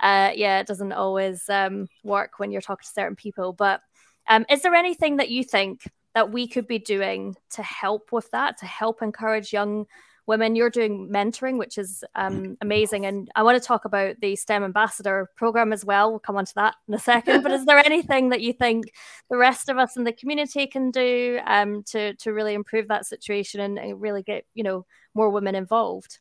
[0.00, 3.52] uh, yeah, it doesn't always um, work when you're talking to certain people.
[3.52, 3.80] But
[4.28, 5.82] um, is there anything that you think
[6.14, 9.86] that we could be doing to help with that, to help encourage young
[10.26, 10.56] women.
[10.56, 13.06] You're doing mentoring, which is um, amazing.
[13.06, 16.10] And I want to talk about the STEM ambassador program as well.
[16.10, 17.42] We'll come on to that in a second.
[17.42, 18.92] but is there anything that you think
[19.30, 23.06] the rest of us in the community can do um, to to really improve that
[23.06, 26.18] situation and, and really get you know more women involved?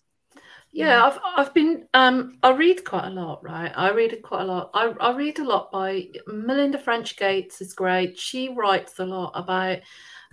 [0.76, 3.72] Yeah, I've I've been um I read quite a lot, right?
[3.74, 4.72] I read quite a lot.
[4.74, 8.20] I, I read a lot by Melinda French Gates is great.
[8.20, 9.80] She writes a lot about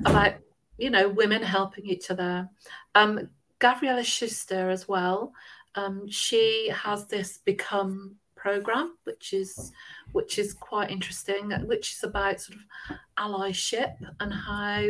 [0.04, 0.34] about
[0.78, 2.48] you know women helping each other.
[2.96, 3.28] Um
[3.62, 5.32] Gavriella Schuster as well.
[5.76, 9.72] Um, she has this become program, which is
[10.10, 14.80] which is quite interesting, which is about sort of allyship and how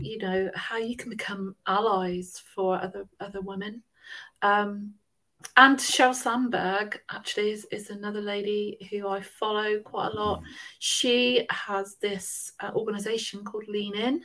[0.00, 3.82] you know how you can become allies for other other women.
[4.42, 4.94] Um,
[5.56, 10.42] and Sheryl Sandberg actually is, is another lady who I follow quite a lot.
[10.80, 14.22] She has this uh, organization called Lean In,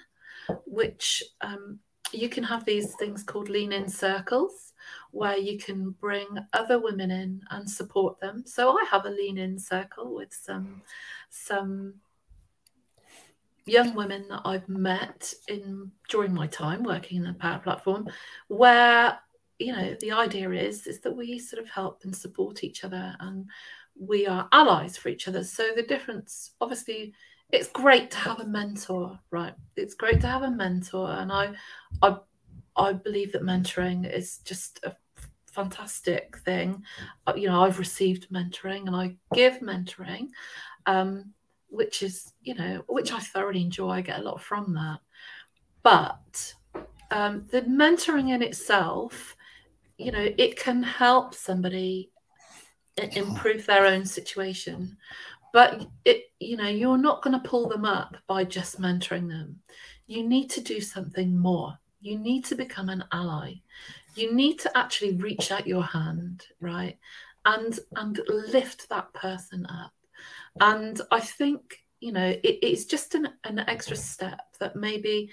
[0.66, 1.80] which um,
[2.18, 4.74] you can have these things called lean in circles
[5.12, 8.44] where you can bring other women in and support them.
[8.46, 10.82] So I have a lean in circle with some
[11.30, 11.96] some
[13.66, 18.08] young women that I've met in during my time working in the power platform
[18.48, 19.18] where
[19.58, 23.16] you know the idea is is that we sort of help and support each other
[23.22, 23.50] and
[23.98, 27.14] we are allies for each other so the difference obviously
[27.52, 29.54] it's great to have a mentor, right?
[29.76, 31.54] It's great to have a mentor, and I,
[32.02, 32.18] I,
[32.76, 34.96] I believe that mentoring is just a
[35.46, 36.84] fantastic thing.
[37.28, 40.30] Uh, you know, I've received mentoring, and I give mentoring,
[40.86, 41.34] um,
[41.70, 43.90] which is you know, which I thoroughly enjoy.
[43.90, 45.00] I get a lot from that,
[45.84, 46.54] but
[47.12, 49.36] um, the mentoring in itself,
[49.98, 52.12] you know, it can help somebody
[52.98, 54.98] improve their own situation
[55.56, 59.56] but it you know you're not going to pull them up by just mentoring them.
[60.06, 61.80] You need to do something more.
[62.02, 63.54] You need to become an ally.
[64.16, 67.00] You need to actually reach out your hand right
[67.46, 69.94] and and lift that person up.
[70.60, 75.30] And i think you know it, it's just an, an extra step that maybe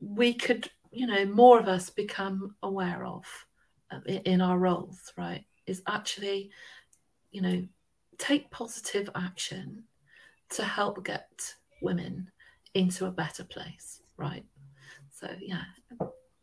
[0.00, 3.24] we could you know more of us become aware of
[3.92, 6.50] uh, in our roles right is actually
[7.30, 7.62] you know
[8.22, 9.82] take positive action
[10.48, 12.30] to help get women
[12.74, 14.44] into a better place right?
[15.10, 15.64] So yeah.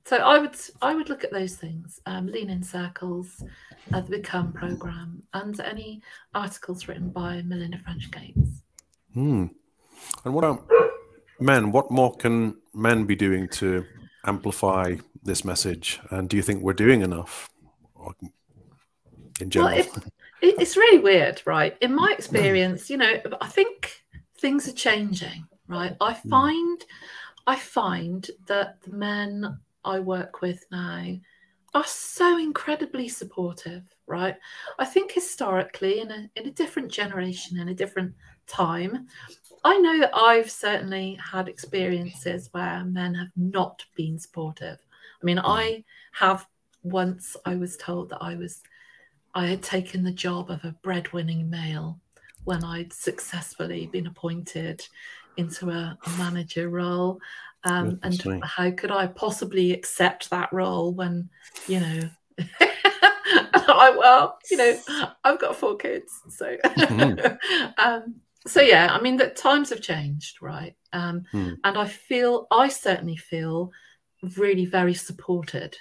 [0.06, 3.44] So i would i would look at those things um, lean in circles
[3.94, 6.02] uh, the become program and any
[6.34, 8.64] articles written by melinda french gates.
[9.14, 9.46] Hmm.
[10.26, 10.68] and what about
[11.40, 11.72] men?
[11.72, 13.86] What more can men be doing to
[14.26, 16.00] amplify this message?
[16.12, 17.50] And do you think we're doing enough
[19.40, 19.72] in general?
[19.72, 20.10] well, if,
[20.42, 21.78] it's really weird, right?
[21.82, 24.04] In my experience, you know, I think
[24.38, 25.96] things are changing, right?
[26.02, 26.30] I hmm.
[26.30, 26.86] find
[27.48, 31.16] I find that the men I work with now
[31.74, 34.36] are so incredibly supportive, right?
[34.78, 38.14] I think historically in a in a different generation, in a different
[38.48, 39.08] time,
[39.64, 44.80] I know that I've certainly had experiences where men have not been supportive.
[45.22, 45.84] I mean, I
[46.14, 46.48] have
[46.84, 48.62] once I was told that I was
[49.34, 52.00] I had taken the job of a breadwinning male
[52.44, 54.88] when I'd successfully been appointed
[55.38, 57.20] into a, a manager role.
[57.64, 61.30] Um, and how could I possibly accept that role when,
[61.68, 62.10] you know,
[62.60, 64.80] like, well, you know,
[65.24, 67.36] I've got four kids, so mm-hmm.
[67.78, 68.16] um,
[68.48, 70.76] so yeah, I mean that times have changed, right?
[70.94, 71.58] Um, mm.
[71.64, 73.72] And I feel, I certainly feel,
[74.38, 75.78] really very supported.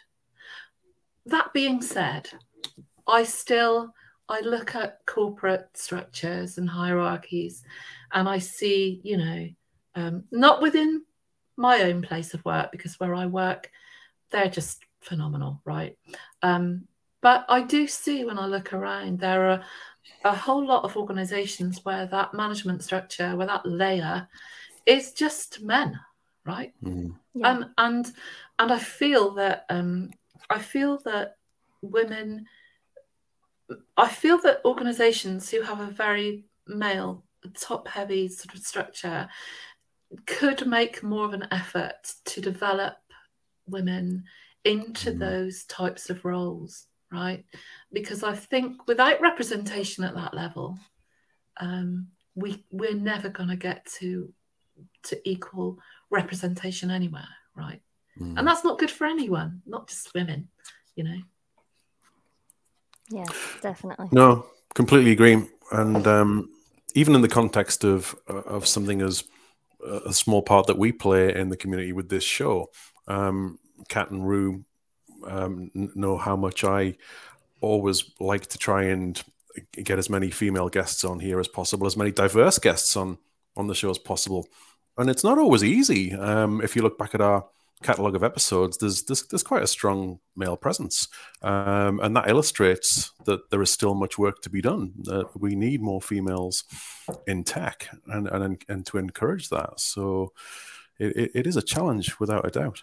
[1.27, 2.29] That being said,
[3.09, 3.95] I still
[4.29, 7.65] I look at corporate structures and hierarchies,
[8.13, 9.49] and I see, you know,
[9.95, 11.05] um, not within
[11.57, 13.71] my own place of work because where I work,
[14.31, 15.97] they're just phenomenal, right?
[16.43, 16.87] Um,
[17.21, 19.65] but I do see when I look around, there are
[20.25, 24.29] a whole lot of organizations where that management structure, where that layer
[24.87, 25.99] is just men,
[26.45, 26.73] right?
[26.85, 27.15] Mm.
[27.35, 27.51] Yeah.
[27.51, 28.13] And and
[28.59, 30.11] and I feel that um,
[30.51, 31.37] I feel that
[31.83, 32.47] women
[33.97, 39.29] I feel that organizations who have a very male, top heavy sort of structure
[40.27, 42.97] could make more of an effort to develop
[43.67, 44.25] women
[44.65, 45.19] into mm.
[45.19, 47.45] those types of roles, right?
[47.93, 50.79] Because I think without representation at that level,
[51.59, 54.33] um, we we're never going to get to
[55.05, 55.79] to equal
[56.11, 57.83] representation anywhere, right?
[58.21, 58.39] Mm.
[58.39, 60.49] And that's not good for anyone, not just women,
[60.95, 61.19] you know.
[63.11, 63.25] Yeah,
[63.63, 64.09] definitely.
[64.13, 65.43] No, completely agree.
[65.73, 66.51] And um,
[66.95, 69.25] even in the context of uh, of something as
[70.07, 72.71] a small part that we play in the community with this show,
[73.07, 74.65] um, Kat and Rue
[75.27, 76.97] um, know how much I
[77.61, 79.21] always like to try and
[79.73, 83.19] get as many female guests on here as possible, as many diverse guests on
[83.57, 84.47] on the show as possible.
[84.97, 86.13] And it's not always easy.
[86.15, 87.47] Um, if you look back at our
[87.83, 91.09] catalog of episodes, there's, there's there's quite a strong male presence,
[91.43, 94.93] um, and that illustrates that there is still much work to be done.
[95.11, 96.65] Uh, we need more females
[97.27, 99.81] in tech, and and and to encourage that.
[99.81, 100.33] So
[100.99, 102.83] it, it, is a challenge without a doubt.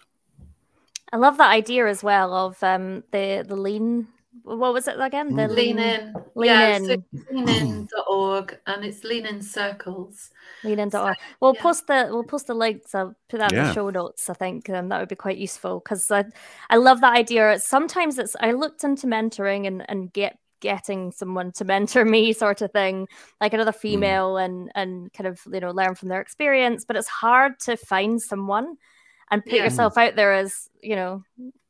[1.12, 4.08] I love that idea as well of um, the the lean
[4.42, 5.34] what was it again?
[5.34, 6.14] The lean, lean in.
[6.34, 6.84] Lean yeah, in.
[6.86, 10.30] So leanin.org and it's lean in circles.
[10.64, 11.62] Lean So, we'll yeah.
[11.62, 12.94] post the we'll post the links.
[12.94, 13.60] I'll put that yeah.
[13.60, 14.68] in the show notes, I think.
[14.68, 16.24] and that would be quite useful because I
[16.70, 17.58] I love that idea.
[17.58, 22.62] Sometimes it's I looked into mentoring and, and get getting someone to mentor me sort
[22.62, 23.06] of thing
[23.40, 23.78] like another hmm.
[23.78, 24.44] female mm.
[24.44, 28.22] and and kind of you know learn from their experience but it's hard to find
[28.22, 28.74] someone
[29.30, 29.64] and put yeah.
[29.64, 31.22] yourself out there as you know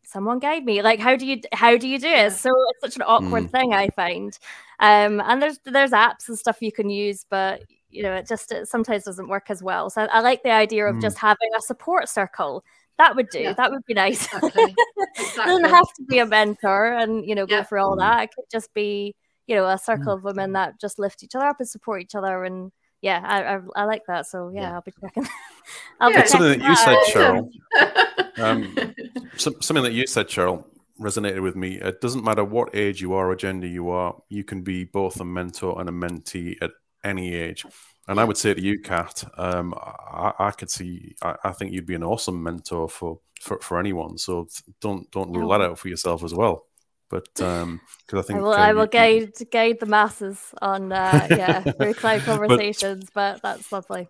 [0.07, 2.97] someone guide me like how do you how do you do it so it's such
[2.97, 3.51] an awkward mm.
[3.51, 4.39] thing i find
[4.79, 8.53] um and there's there's apps and stuff you can use but you know it just
[8.53, 11.03] it sometimes doesn't work as well so i, I like the idea of mm.
[11.03, 12.65] just having a support circle
[12.99, 13.53] that would do yeah.
[13.55, 14.75] that would be nice exactly.
[15.19, 15.43] Exactly.
[15.43, 17.63] it doesn't have to be a mentor and you know go yeah.
[17.65, 19.15] for all that it could just be
[19.49, 20.19] you know a circle mm.
[20.19, 22.71] of women that just lift each other up and support each other and
[23.03, 24.27] yeah, I, I, I like that.
[24.27, 24.75] So yeah, yeah.
[24.75, 25.27] I'll be checking.
[26.01, 26.23] I'll yeah.
[26.23, 27.51] be something that you said, Cheryl.
[28.39, 28.95] um,
[29.37, 30.65] something that you said, Cheryl,
[31.01, 31.77] resonated with me.
[31.81, 34.17] It doesn't matter what age you are or gender you are.
[34.29, 36.71] You can be both a mentor and a mentee at
[37.05, 37.65] any age.
[38.09, 41.17] And I would say to you, Kat, um, I, I, could see.
[41.23, 44.17] I, I, think you'd be an awesome mentor for for, for anyone.
[44.17, 44.47] So
[44.81, 45.59] don't don't rule oh.
[45.59, 46.66] that out for yourself as well.
[47.09, 50.93] But um, because I think I will, uh, I will guide guide the masses on
[50.93, 54.09] uh, yeah through cloud conversations, but, but that's lovely.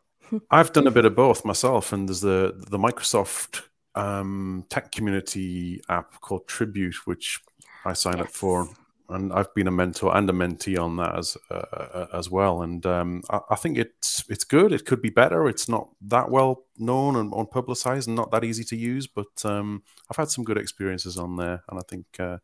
[0.51, 3.63] I've done a bit of both myself, and there's the the Microsoft
[3.95, 7.41] um, tech community app called Tribute, which
[7.85, 8.27] I sign yes.
[8.27, 8.69] up for
[9.09, 12.63] and I've been a mentor and a mentee on that as uh, uh, as well.
[12.63, 14.73] And um, I, I, think it's it's good.
[14.73, 15.49] It could be better.
[15.49, 19.07] It's not that well known and publicized, and not that easy to use.
[19.07, 22.39] But um, I've had some good experiences on there, and I think uh,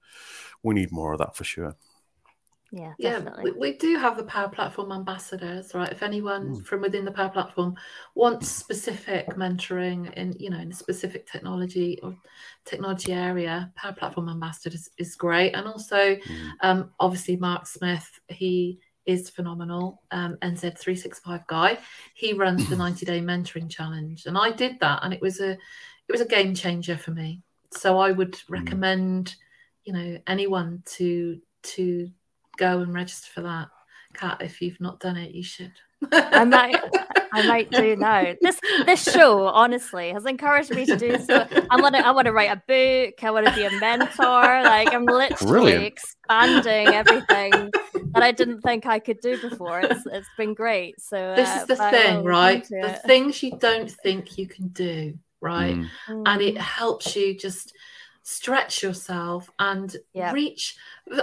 [0.62, 1.76] we need more of that for sure.
[2.74, 3.44] Yeah, definitely.
[3.44, 5.92] Yeah, we, we, do have the Power Platform ambassadors, right?
[5.92, 6.64] If anyone mm.
[6.64, 7.74] from within the Power Platform
[8.14, 12.16] wants specific mentoring in, you know, in a specific technology or
[12.64, 15.52] technology area, Power Platform ambassador is, is great.
[15.52, 16.50] And also, mm.
[16.62, 20.00] um, obviously, Mark Smith, he is phenomenal.
[20.10, 21.78] Um, NZ365 guy.
[22.14, 25.50] He runs the 90 day mentoring challenge, and I did that, and it was a
[25.50, 27.42] it was a game changer for me.
[27.70, 28.44] So I would mm.
[28.48, 29.36] recommend,
[29.84, 32.10] you know, anyone to to
[32.56, 33.68] go and register for that.
[34.14, 35.72] Kat, if you've not done it, you should.
[36.12, 36.76] I might
[37.32, 38.34] I might do now.
[38.40, 41.46] This this show honestly has encouraged me to do so.
[41.70, 43.22] I want to I want to write a book.
[43.22, 44.62] I want to be a mentor.
[44.62, 45.84] Like I'm literally Brilliant.
[45.84, 47.70] expanding everything
[48.12, 49.80] that I didn't think I could do before.
[49.80, 51.00] It's it's been great.
[51.00, 52.66] So this uh, is the thing, right?
[52.68, 55.76] The things you don't think you can do, right?
[56.08, 56.22] Mm.
[56.26, 57.72] And it helps you just
[58.22, 60.32] stretch yourself and yeah.
[60.32, 60.76] reach.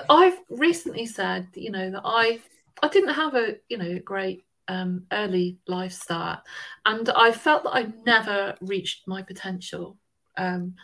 [0.09, 2.39] I've recently said, you know, that I
[2.81, 6.39] I didn't have a you know great um, early life start,
[6.85, 9.97] and I felt that I never reached my potential.
[10.37, 10.75] Um,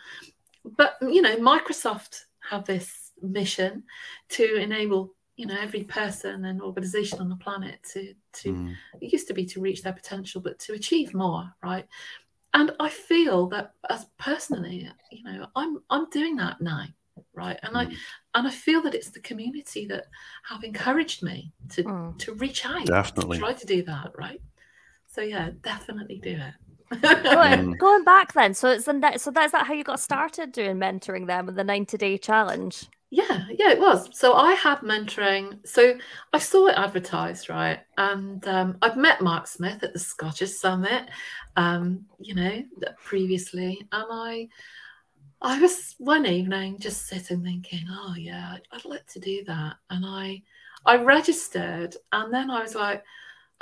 [0.64, 3.82] but you know, Microsoft have this mission
[4.28, 8.74] to enable you know every person and organization on the planet to to mm.
[9.00, 11.86] it used to be to reach their potential but to achieve more right
[12.54, 16.84] and i feel that as personally you know i'm i'm doing that now
[17.34, 17.78] right and mm.
[17.78, 17.82] i
[18.34, 20.06] and i feel that it's the community that
[20.48, 22.18] have encouraged me to mm.
[22.18, 24.40] to reach out definitely to try to do that right
[25.06, 26.54] so yeah definitely do it
[27.02, 27.78] going, mm.
[27.78, 31.26] going back then so it's the so that's that how you got started doing mentoring
[31.26, 34.10] them with the 90 day challenge yeah, yeah, it was.
[34.12, 35.66] So I had mentoring.
[35.66, 35.94] So
[36.34, 37.80] I saw it advertised, right?
[37.96, 41.08] And um, i've met Mark Smith at the Scottish Summit,
[41.56, 42.62] um, you know,
[43.02, 44.48] previously, and I,
[45.40, 50.04] I was one evening just sitting thinking, oh yeah, I'd like to do that, and
[50.04, 50.42] I,
[50.84, 53.02] I registered, and then I was like,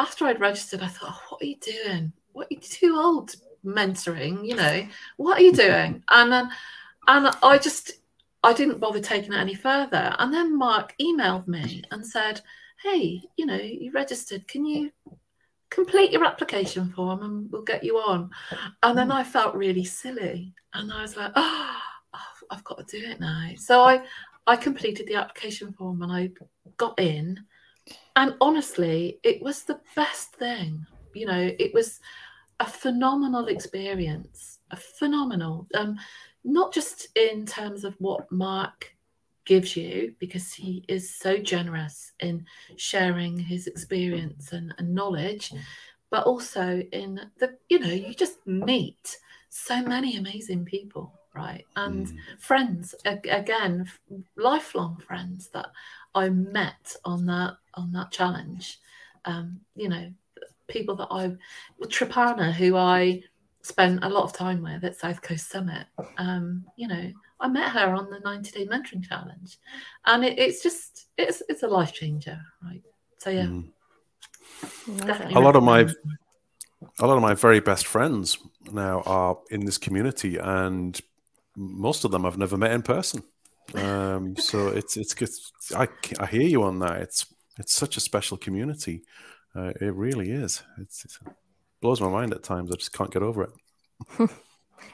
[0.01, 2.13] after I'd registered, I thought, oh, what are you doing?
[2.33, 4.45] What are you too old mentoring?
[4.45, 4.85] You know,
[5.17, 6.03] what are you doing?
[6.11, 6.51] And then,
[7.07, 7.93] and I just
[8.45, 10.15] I didn't bother taking it any further.
[10.19, 12.41] And then Mark emailed me and said,
[12.83, 14.47] Hey, you know, you registered.
[14.47, 14.91] Can you
[15.71, 18.31] complete your application form and we'll get you on?
[18.83, 20.53] And then I felt really silly.
[20.75, 21.77] And I was like, Oh,
[22.51, 23.51] I've got to do it now.
[23.57, 24.03] So I,
[24.47, 26.31] I completed the application form and I
[26.77, 27.41] got in.
[28.15, 30.87] And honestly, it was the best thing.
[31.15, 32.01] You know, it was
[32.61, 35.67] a phenomenal experience, a phenomenal.
[35.75, 35.99] Um,
[36.45, 38.95] not just in terms of what Mark
[39.45, 45.53] gives you, because he is so generous in sharing his experience and, and knowledge,
[46.11, 49.19] but also in the, you know, you just meet
[49.49, 51.65] so many amazing people, right?
[51.77, 52.17] And mm.
[52.39, 53.91] friends, again,
[54.37, 55.67] lifelong friends that
[56.15, 58.79] I met on that on that challenge.
[59.25, 60.13] Um, you know,
[60.69, 61.37] people that I,
[61.83, 63.23] Trapana, who I
[63.65, 65.87] spent a lot of time with at South Coast Summit.
[66.19, 67.11] Um, you know,
[67.41, 69.59] I met her on the 90 day mentoring challenge,
[70.07, 72.83] and it, it's just it's it's a life changer, right?
[73.19, 75.35] So yeah, mm.
[75.35, 75.89] a lot of my
[76.99, 78.39] a lot of my very best friends
[78.71, 81.01] now are in this community, and
[81.57, 83.23] most of them I've never met in person.
[83.75, 85.89] Um, so it's it's it's I
[86.21, 87.01] I hear you on that.
[87.01, 87.27] It's
[87.59, 89.03] it's such a special community.
[89.57, 90.65] Uh, it really is.
[90.79, 91.21] It's, it's
[91.85, 92.73] blows my mind at times.
[92.73, 93.51] I just can't get over it.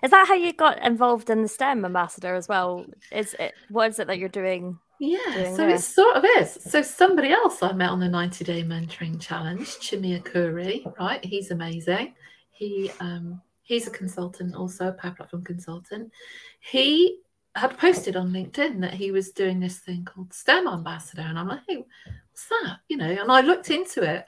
[0.03, 2.85] is that how you got involved in the STEM ambassador as well?
[3.13, 4.77] Is it what is it that you're doing?
[4.99, 6.59] Yeah, doing so it sort of is.
[6.69, 11.25] So somebody else I met on the 90 day mentoring challenge, Chimia Kuri, right?
[11.25, 12.15] He's amazing.
[12.51, 16.11] He um he's a consultant, also a power platform consultant.
[16.59, 17.21] He
[17.55, 21.47] had posted on LinkedIn that he was doing this thing called STEM ambassador, and I'm
[21.47, 21.85] like, hey,
[22.31, 22.79] what's that?
[22.89, 24.27] You know, and I looked into it,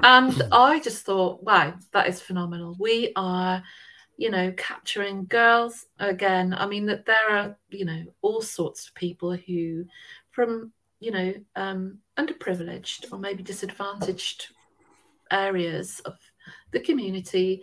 [0.00, 2.76] and I just thought, wow, that is phenomenal.
[2.78, 3.62] We are,
[4.16, 6.54] you know, capturing girls again.
[6.54, 9.84] I mean, that there are, you know, all sorts of people who,
[10.30, 14.48] from, you know, um, underprivileged or maybe disadvantaged
[15.30, 16.14] areas of
[16.72, 17.62] the community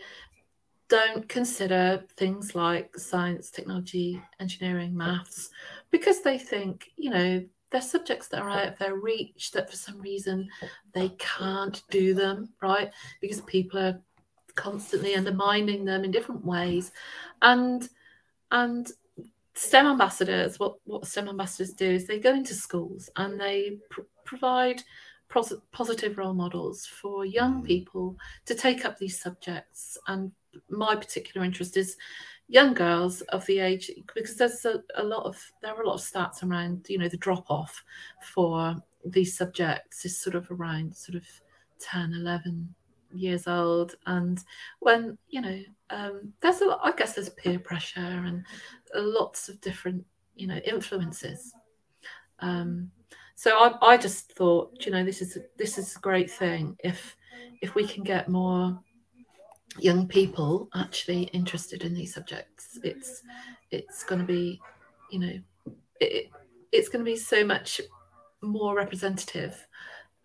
[0.92, 5.50] don't consider things like science, technology, engineering, maths,
[5.90, 7.42] because they think, you know,
[7.72, 10.48] they're subjects that are out of their reach that for some reason
[10.94, 12.92] they can't do them right
[13.22, 14.00] because people are
[14.56, 16.92] constantly undermining them in different ways
[17.42, 17.90] and
[18.52, 18.92] and
[19.54, 24.02] STEM ambassadors, what, what STEM ambassadors do is they go into schools and they pr-
[24.24, 24.82] provide
[25.28, 27.66] pros- positive role models for young mm.
[27.66, 28.16] people
[28.46, 29.98] to take up these subjects.
[30.08, 30.32] And
[30.70, 31.98] my particular interest is
[32.52, 35.96] young girls of the age because there's a, a, lot of there are a lot
[35.96, 37.82] of stats around you know the drop off
[38.22, 38.76] for
[39.06, 41.26] these subjects is sort of around sort of
[41.80, 42.76] 10 11
[43.14, 43.96] years old.
[44.06, 44.44] And
[44.80, 48.46] when you know um, there's a lot i guess there's peer pressure and
[48.96, 51.54] lots of different you know influences.
[52.40, 52.92] Um,
[53.36, 57.16] so I, I just thought you know this is this is a great thing if
[57.62, 58.78] if we can get more
[59.80, 62.80] young people actually interested in these subjects.
[62.84, 63.24] It's
[63.72, 64.60] it's going to be,
[65.10, 65.40] you know,
[66.00, 66.30] it,
[66.72, 67.82] it's going to be so much
[68.42, 69.68] more representative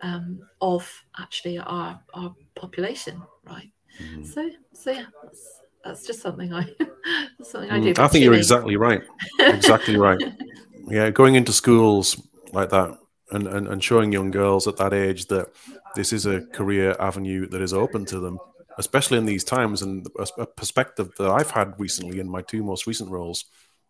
[0.00, 3.70] um, of actually our our population, right?
[4.00, 4.24] Mm-hmm.
[4.24, 6.68] So so yeah, that's, that's just something I
[7.42, 7.94] something I do.
[7.94, 9.02] Mm, I think you're exactly right.
[9.38, 10.20] Exactly right.
[10.88, 12.20] Yeah, going into schools
[12.52, 12.96] like that
[13.32, 15.50] and, and, and showing young girls at that age that
[15.96, 18.38] this is a career avenue that is open to them
[18.78, 19.82] especially in these times.
[19.82, 20.06] And
[20.38, 23.44] a perspective that I've had recently in my two most recent roles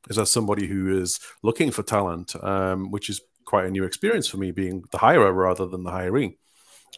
[0.08, 4.28] is as somebody who is looking for talent, um, which is quite a new experience
[4.28, 6.36] for me, being the hirer rather than the hiree.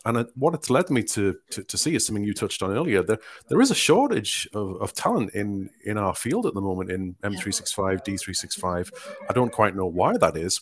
[0.04, 3.02] and what it's led me to, to, to see is something you touched on earlier.
[3.02, 3.18] There
[3.48, 7.16] there is a shortage of, of talent in in our field at the moment in
[7.22, 8.92] M365, D365.
[9.28, 10.60] I don't quite know why that is.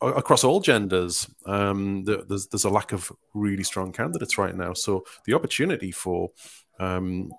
[0.00, 4.72] Across all genders, um, there's there's a lack of really strong candidates right now.
[4.74, 6.30] So the opportunity for
[6.78, 7.30] um,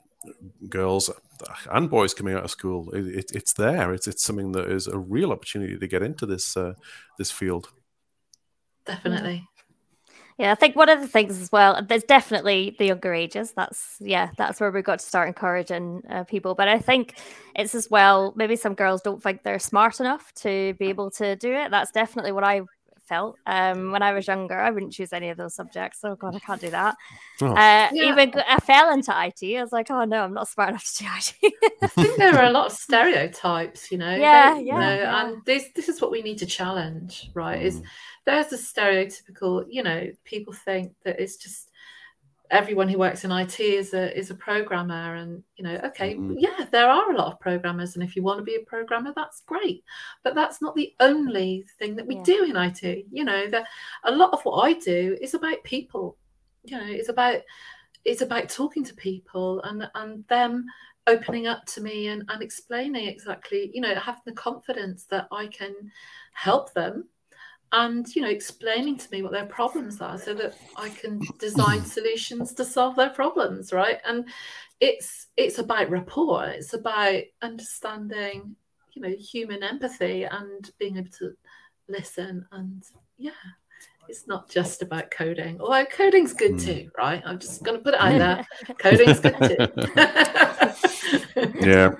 [0.70, 1.10] girls
[1.72, 3.94] and boys coming out of school, it, it, it's there.
[3.94, 6.74] It's it's something that is a real opportunity to get into this uh,
[7.18, 7.70] this field.
[8.86, 9.48] Definitely.
[10.38, 13.54] Yeah, I think one of the things as well, there's definitely the younger ages.
[13.54, 16.56] That's yeah, that's where we've got to start encouraging uh, people.
[16.56, 17.16] But I think
[17.56, 18.34] it's as well.
[18.36, 21.72] Maybe some girls don't think they're smart enough to be able to do it.
[21.72, 22.62] That's definitely what I
[23.08, 24.60] felt um, when I was younger.
[24.60, 26.00] I wouldn't choose any of those subjects.
[26.04, 26.96] Oh god, I can't do that.
[27.42, 27.48] Oh.
[27.48, 28.12] Uh, yeah.
[28.12, 29.58] Even I fell into IT.
[29.58, 31.54] I was like, oh no, I'm not smart enough to do IT.
[31.82, 34.16] I think there are a lot of stereotypes, you know.
[34.16, 37.32] Yeah, they, yeah, you know, yeah, And this this is what we need to challenge,
[37.34, 37.62] right?
[37.62, 37.66] Mm.
[37.66, 37.82] Is
[38.26, 41.72] there's a stereotypical, you know, people think that it's just
[42.52, 46.36] everyone who works in IT is a is a programmer and you know okay mm-hmm.
[46.38, 49.12] yeah there are a lot of programmers and if you want to be a programmer
[49.16, 49.84] that's great
[50.24, 52.24] but that's not the only thing that we yeah.
[52.24, 53.66] do in IT you know that
[54.04, 56.18] a lot of what I do is about people
[56.64, 57.42] you know it's about
[58.04, 60.66] it's about talking to people and and them
[61.08, 65.48] opening up to me and, and explaining exactly you know having the confidence that I
[65.48, 65.74] can
[66.34, 67.08] help them
[67.72, 71.84] and you know explaining to me what their problems are so that i can design
[71.86, 74.00] solutions to solve their problems right?
[74.06, 74.28] And
[74.80, 76.46] it's it's about rapport.
[76.48, 78.56] It's about understanding
[78.94, 81.34] you know human empathy and being able to
[81.88, 82.82] listen and
[83.18, 83.32] yeah
[84.08, 86.58] it's not just about coding although coding's good hmm.
[86.58, 87.22] too right?
[87.26, 88.76] I'm just going to put it out there.
[88.80, 89.96] Coding's good too
[91.60, 91.92] yeah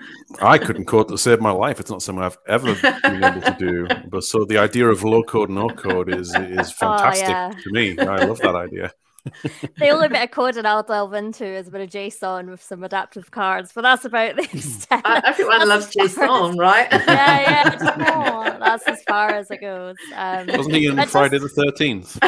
[0.42, 3.56] i couldn't code to save my life it's not something i've ever been able to
[3.60, 7.30] do but so the idea of low code no code is is oh, fantastic oh,
[7.30, 7.52] yeah.
[7.64, 8.92] to me i love that idea
[9.80, 12.84] the only bit of coding I'll delve into is a bit of JSON with some
[12.84, 15.02] adaptive cards, but that's about the extent.
[15.04, 16.88] Uh, everyone that's loves JSON, as, right?
[16.92, 18.58] yeah, yeah.
[18.60, 19.96] that's as far as it goes.
[20.16, 22.20] Um, Wasn't he in Friday just, the Thirteenth?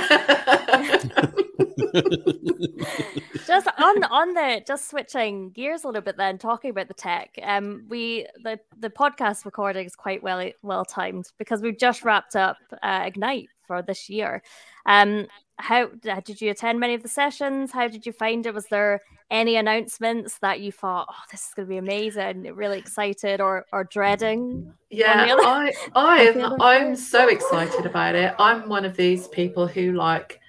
[3.47, 7.37] just on on the just switching gears a little bit, then talking about the tech.
[7.41, 12.35] Um, we the the podcast recording is quite well well timed because we've just wrapped
[12.35, 14.41] up uh, Ignite for this year.
[14.85, 15.27] Um,
[15.57, 15.87] how
[16.23, 17.71] did you attend many of the sessions?
[17.71, 18.53] How did you find it?
[18.53, 22.43] Was there any announcements that you thought, "Oh, this is going to be amazing"?
[22.53, 24.73] Really excited or or dreading?
[24.89, 28.35] Yeah, I I am I'm so excited about it.
[28.39, 30.39] I'm one of these people who like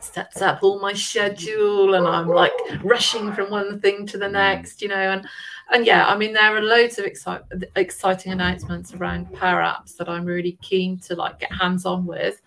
[0.00, 4.32] sets up all my schedule and I'm like rushing from one thing to the mm.
[4.32, 5.26] next, you know, and
[5.72, 10.08] and yeah, I mean there are loads of exci- exciting announcements around Power Apps that
[10.08, 12.40] I'm really keen to like get hands on with.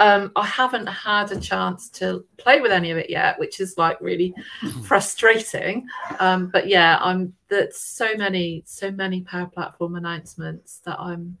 [0.00, 3.76] Um, I haven't had a chance to play with any of it yet, which is
[3.76, 4.32] like really
[4.84, 5.86] frustrating.
[6.20, 11.36] Um, but yeah, I'm that's so many, so many Power Platform announcements that I'm,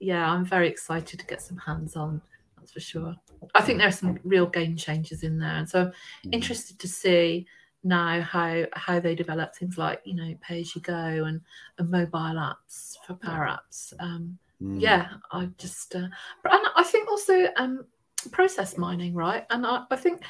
[0.00, 2.20] yeah, I'm very excited to get some hands on.
[2.64, 3.14] That's for sure.
[3.54, 6.34] I think there are some real game changers in there, and so I'm mm.
[6.34, 7.46] interested to see
[7.86, 11.38] now how how they develop things like you know pay as you go and,
[11.78, 14.80] and mobile apps for power apps um mm.
[14.80, 17.84] yeah i just uh, and i think also um
[18.30, 19.44] process mining, right?
[19.50, 20.22] And I, I think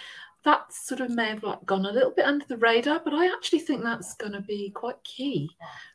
[0.45, 3.26] that sort of may have like gone a little bit under the radar, but I
[3.26, 5.51] actually think that's going to be quite key,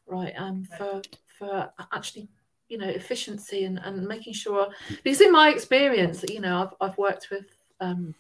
[0.07, 0.33] right?
[0.37, 1.01] Um, for
[1.37, 2.27] for actually
[2.69, 4.69] you know efficiency and, and making sure
[5.03, 7.47] because in my experience, you know, I've I've worked with
[7.81, 8.15] um,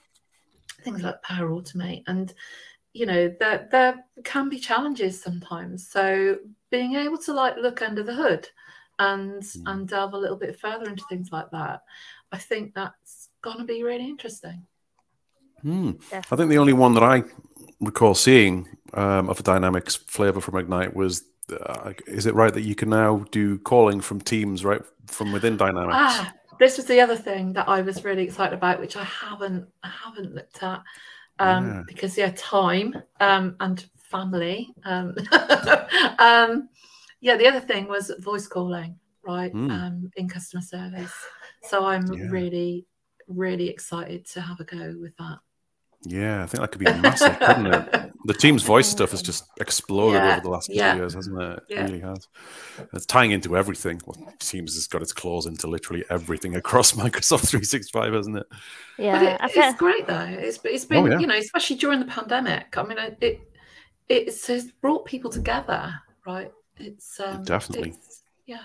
[0.81, 2.33] things like Power Automate and
[2.93, 5.87] you know there there can be challenges sometimes.
[5.87, 6.37] So
[6.71, 8.49] being able to like look under the hood
[8.97, 9.63] and mm.
[9.67, 11.83] and delve a little bit further into things like that,
[12.31, 14.65] I think that's going to be really interesting.
[15.61, 15.91] Hmm.
[16.11, 17.23] I think the only one that I
[17.81, 22.61] recall seeing um, of a dynamics flavor from Ignite was uh, is it right that
[22.61, 26.99] you can now do calling from teams right from within dynamics ah this was the
[26.99, 30.81] other thing that i was really excited about which i haven't I haven't looked at
[31.39, 31.83] um, yeah.
[31.87, 35.15] because yeah time um, and family um,
[36.19, 36.69] um,
[37.21, 40.11] yeah the other thing was voice calling right mm.
[40.17, 41.13] in customer service
[41.63, 42.27] so i'm yeah.
[42.29, 42.85] really
[43.29, 45.37] really excited to have a go with that.
[46.03, 48.11] Yeah, I think that could be massive, couldn't it?
[48.25, 50.91] The Teams voice stuff has just exploded yeah, over the last couple yeah.
[50.93, 51.63] of years, hasn't it?
[51.69, 52.27] It really has.
[52.93, 54.01] It's tying into everything.
[54.05, 58.47] Well, Teams has got its claws into literally everything across Microsoft 365, hasn't it?
[58.97, 60.27] Yeah, it, it's great though.
[60.29, 62.77] It's it's been oh, you know, especially during the pandemic.
[62.77, 63.41] I mean, it
[64.07, 65.93] it has brought people together,
[66.25, 66.51] right?
[66.77, 68.59] It's um, definitely it's, yeah.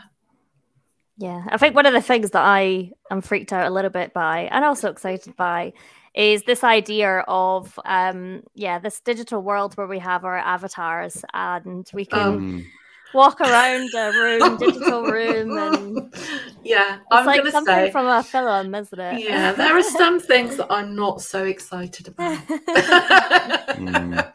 [1.17, 4.13] Yeah, I think one of the things that I am freaked out a little bit
[4.13, 5.73] by and also excited by
[6.15, 11.91] is this idea of um yeah this digital world where we have our avatars and
[11.93, 12.67] we can um,
[13.13, 16.15] walk around a room digital room and
[16.63, 20.21] yeah it's I'm like something say, from a film isn't it yeah there are some
[20.21, 24.33] things that i'm not so excited about mm.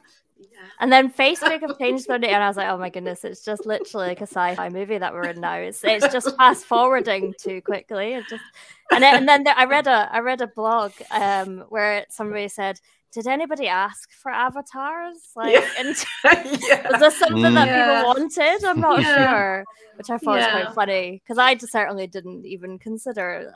[0.82, 3.44] And then Facebook have changed their name, and I was like, oh my goodness, it's
[3.44, 5.56] just literally like a sci-fi movie that we're in now.
[5.56, 8.14] It's it's just fast forwarding too quickly.
[8.14, 8.44] It just
[8.92, 12.48] and then, and then there, I read a I read a blog um, where somebody
[12.48, 12.80] said,
[13.12, 15.18] "Did anybody ask for avatars?
[15.36, 15.68] Like, yeah.
[15.78, 15.96] and,
[16.64, 16.90] yeah.
[16.92, 17.54] was this something mm.
[17.54, 18.66] that people wanted?
[18.66, 19.32] I'm not yeah.
[19.32, 19.66] sure."
[19.98, 23.54] Which I thought was quite funny because I just certainly didn't even consider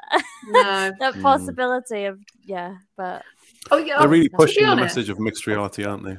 [0.47, 0.91] no.
[0.99, 1.21] that mm.
[1.21, 3.23] possibility of yeah, but.
[3.71, 6.17] Oh yeah, they're really pushing the message of mixed reality, aren't they?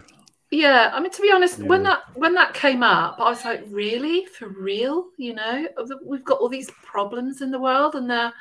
[0.50, 1.66] Yeah, I mean, to be honest, yeah.
[1.66, 5.06] when that when that came up, I was like, really, for real?
[5.16, 5.66] You know,
[6.04, 8.32] we've got all these problems in the world, and they're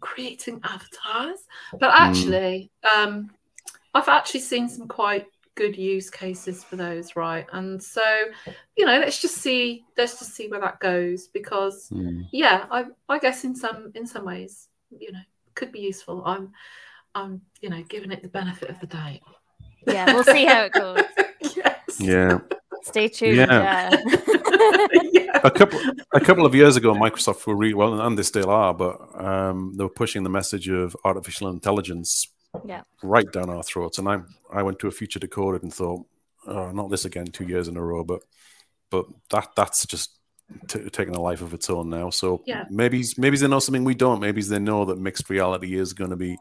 [0.00, 1.40] creating avatars.
[1.72, 2.02] But hmm.
[2.02, 2.96] actually, mm.
[2.96, 3.30] um,
[3.94, 5.26] I've actually seen some quite
[5.56, 7.46] good use cases for those, right?
[7.52, 8.04] And so,
[8.76, 11.28] you know, let's just see, let's just see where that goes.
[11.28, 12.26] Because, mm.
[12.30, 15.20] yeah, I, I guess in some in some ways, you know,
[15.54, 16.22] could be useful.
[16.24, 16.52] I'm,
[17.14, 19.20] I'm, you know, giving it the benefit of the doubt.
[19.86, 21.02] Yeah, we'll see how it goes.
[21.98, 22.00] yes.
[22.00, 22.38] Yeah.
[22.82, 23.36] Stay tuned.
[23.36, 23.96] Yeah.
[25.12, 25.40] yeah.
[25.44, 25.78] A couple
[26.14, 29.74] a couple of years ago, Microsoft were really well, and they still are, but um,
[29.76, 32.28] they were pushing the message of artificial intelligence
[32.64, 32.82] yeah.
[33.02, 33.98] right down our throats.
[33.98, 34.20] And I
[34.52, 36.06] I went to a future decoded and thought,
[36.46, 38.02] oh, not this again, two years in a row.
[38.02, 38.22] But
[38.90, 40.18] but that that's just
[40.68, 42.10] t- taking a life of its own now.
[42.10, 42.64] So yeah.
[42.70, 44.20] maybe maybe they know something we don't.
[44.20, 46.36] Maybe they know that mixed reality is going to be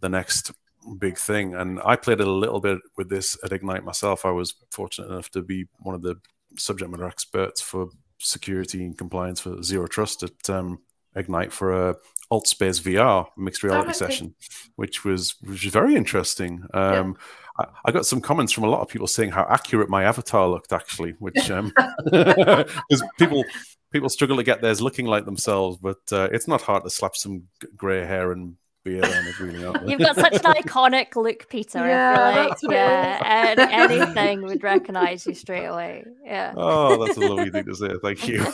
[0.00, 0.52] the next
[0.96, 1.54] big thing.
[1.54, 4.24] And I played a little bit with this at Ignite myself.
[4.24, 6.16] I was fortunate enough to be one of the
[6.56, 10.80] subject matter experts for security and compliance for zero trust at um,
[11.14, 11.96] Ignite for a
[12.30, 13.98] Altspace VR mixed reality oh, okay.
[13.98, 14.34] session,
[14.76, 16.62] which was which was very interesting.
[16.74, 17.16] Um,
[17.58, 17.64] yeah.
[17.64, 20.46] I, I, got some comments from a lot of people saying how accurate my avatar
[20.46, 21.72] looked, actually, which um,
[22.04, 23.44] because people
[23.92, 27.16] people struggle to get theirs looking like themselves, but uh, it's not hard to slap
[27.16, 27.44] some
[27.76, 28.56] grey hair and
[28.88, 29.90] beard on it, really.
[29.90, 31.78] You've got such an iconic look, Peter.
[31.78, 36.04] Yeah, like, yeah, anything would recognize you straight away.
[36.24, 36.54] Yeah.
[36.56, 37.90] Oh, that's a lovely thing to say.
[38.02, 38.46] Thank you.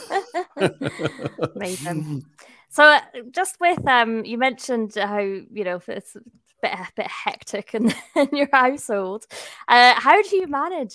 [1.57, 2.25] Amazing.
[2.71, 6.21] So, uh, just with um, you mentioned how you know it's a
[6.61, 9.27] bit a bit hectic in, in your household.
[9.69, 10.95] Uh, how do you manage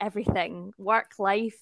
[0.00, 1.58] everything, work, life?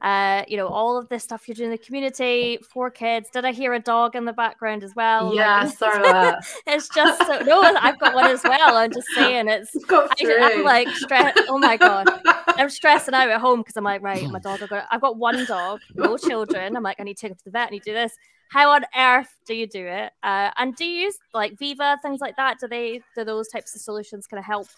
[0.00, 3.30] Uh, you know, all of this stuff you're doing in the community, four kids.
[3.30, 5.34] Did I hear a dog in the background as well?
[5.34, 6.34] Yeah, like, sorry.
[6.66, 8.76] it's just so no, I've got one as well.
[8.76, 11.40] I'm just saying it's I, am like stressed.
[11.48, 12.08] Oh my god.
[12.46, 15.80] I'm stressing out at home because I'm like, right, my dog I've got one dog,
[15.94, 16.76] no children.
[16.76, 18.16] I'm like, I need to take him to the vet, I need to do this
[18.50, 20.12] how on earth do you do it?
[20.22, 22.58] Uh, and do you use like Viva things like that?
[22.58, 24.68] Do they do those types of solutions kind of help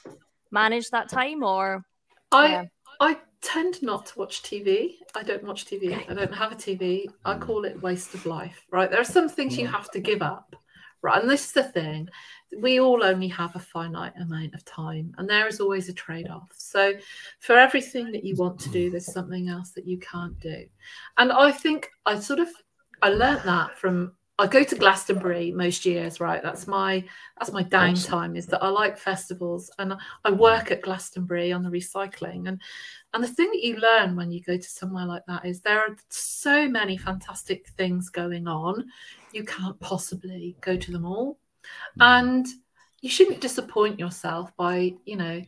[0.51, 1.85] manage that time or?
[2.33, 2.65] I yeah.
[3.01, 4.97] I tend not to watch TV.
[5.15, 6.09] I don't watch TV.
[6.09, 7.07] I don't have a TV.
[7.25, 7.41] I hmm.
[7.41, 8.67] call it waste of life.
[8.71, 8.91] Right?
[8.91, 9.75] There are some things you hmm.
[9.75, 10.55] have to give up.
[11.03, 12.11] Right, and this is the thing.
[12.59, 16.29] We all only have a finite amount of time, and there is always a trade
[16.29, 16.53] off.
[16.55, 16.93] So,
[17.39, 20.67] for everything that you want to do, there's something else that you can't do.
[21.17, 22.49] And I think I sort of
[23.01, 26.43] I learned that from I go to Glastonbury most years, right?
[26.43, 27.05] That's my
[27.39, 28.37] that's my downtime.
[28.37, 32.61] Is that I like festivals and I work at Glastonbury on the recycling and
[33.13, 35.81] and the thing that you learn when you go to somewhere like that is there
[35.81, 38.87] are so many fantastic things going on.
[39.33, 41.39] You can't possibly go to them all,
[41.99, 42.05] mm.
[42.05, 42.47] and
[43.01, 45.43] you shouldn't disappoint yourself by you know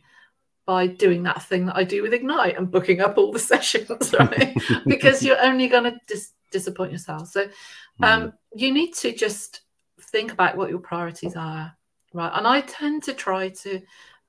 [0.65, 4.13] by doing that thing that I do with Ignite and booking up all the sessions,
[4.17, 4.55] right?
[4.85, 7.27] because you're only going to dis- disappoint yourself.
[7.27, 7.43] So
[8.01, 8.33] um, mm.
[8.55, 9.61] you need to just
[10.11, 11.75] think about what your priorities are,
[12.13, 12.31] right?
[12.33, 13.81] And I tend to try to,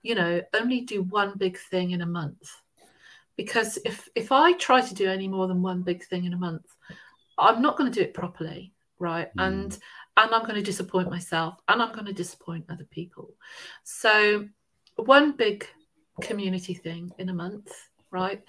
[0.03, 2.51] you know, only do one big thing in a month.
[3.37, 6.39] Because if if I try to do any more than one big thing in a
[6.39, 6.66] month,
[7.39, 9.29] I'm not going to do it properly, right?
[9.37, 9.47] Mm.
[9.47, 9.79] And
[10.16, 13.35] and I'm going to disappoint myself and I'm going to disappoint other people.
[13.83, 14.49] So
[14.97, 15.66] one big
[16.20, 17.72] community thing in a month,
[18.14, 18.42] right?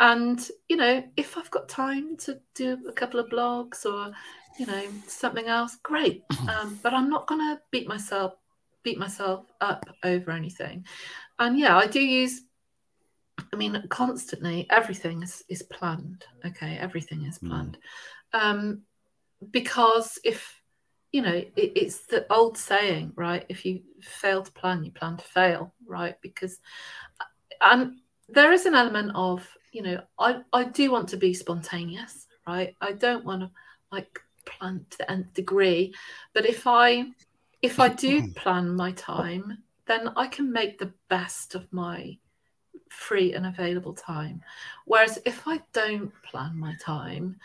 [0.00, 4.12] And, you know, if I've got time to do a couple of blogs or,
[4.58, 6.24] you know, something else, great.
[6.48, 8.34] Um, but I'm not going to beat myself
[8.84, 10.86] beat myself up over anything.
[11.38, 12.42] And yeah, I do use
[13.52, 16.24] I mean, constantly everything is, is planned.
[16.44, 17.48] Okay, everything is hmm.
[17.48, 17.78] planned.
[18.34, 18.40] Mm.
[18.40, 18.82] Um,
[19.50, 20.54] because if
[21.12, 23.46] you know, it, it's the old saying, right?
[23.48, 26.16] If you fail to plan, you plan to fail, right?
[26.20, 26.58] Because
[27.60, 27.94] and
[28.28, 32.74] there is an element of you know I, I do want to be spontaneous right
[32.80, 33.50] i don't want to
[33.92, 35.94] like plan to the nth degree
[36.34, 37.04] but if i
[37.62, 38.32] if i do mm-hmm.
[38.32, 39.58] plan my time
[39.88, 42.16] then I can make the best of my
[42.90, 44.42] free and available time.
[44.84, 47.36] Whereas if I don't plan my time,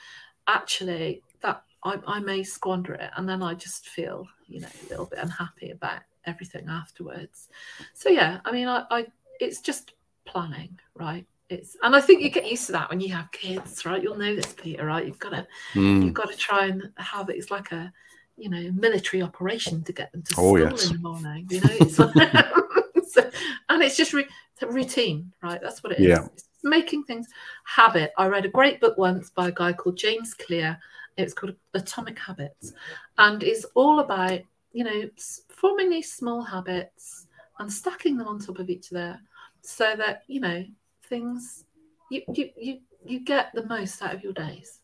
[0.48, 4.90] actually that I, I may squander it and then I just feel, you know, a
[4.90, 7.50] little bit unhappy about everything afterwards.
[7.94, 9.08] So yeah, I mean I, I
[9.40, 9.94] it's just
[10.26, 11.26] planning, right?
[11.50, 14.02] It's and I think you get used to that when you have kids, right?
[14.02, 15.06] You'll know this, Peter, right?
[15.06, 16.04] You've got to mm.
[16.04, 17.38] you've got to try and have it.
[17.38, 17.92] It's like a
[18.38, 20.88] you know military operation to get them to oh, school yes.
[20.88, 21.48] in the morning.
[21.50, 21.96] You know, it's
[23.14, 23.30] so,
[23.70, 24.28] and it's just re-
[24.62, 25.62] routine, right?
[25.62, 26.08] That's what it is.
[26.08, 26.26] Yeah.
[26.34, 27.28] It's making things
[27.66, 28.14] habit.
[28.18, 30.78] I read a great book once by a guy called James Clear.
[31.18, 32.74] It's called Atomic Habits,
[33.18, 34.40] and it's all about
[34.72, 35.10] you know
[35.50, 37.28] forming these small habits
[37.60, 39.20] and stacking them on top of each other,
[39.64, 40.64] so that you know
[41.06, 41.66] things
[42.12, 44.80] you you you, you get the most out of your days.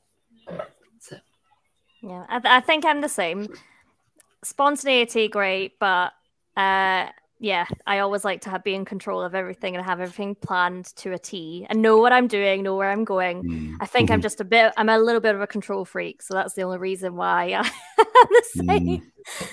[1.00, 1.18] So.
[2.02, 3.48] Yeah, I, th- I think I'm the same.
[4.44, 6.14] Spontaneity, great, but
[6.56, 7.08] uh,
[7.40, 10.94] yeah, I always like to have be in control of everything and have everything planned
[10.98, 13.44] to a T and know what I'm doing, know where I'm going.
[13.44, 13.76] Mm.
[13.80, 14.24] I think I'm mm-hmm.
[14.24, 16.78] just a bit, I'm a little bit of a control freak, so that's the only
[16.78, 17.64] reason why I'm
[17.98, 19.12] the same.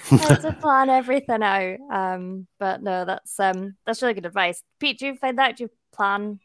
[0.09, 0.41] Mm.
[0.43, 1.79] to plan everything out.
[1.93, 4.63] Um, but no, that's um, that's really good advice.
[4.81, 5.57] Pete, do you find that?
[5.57, 6.41] Do you plan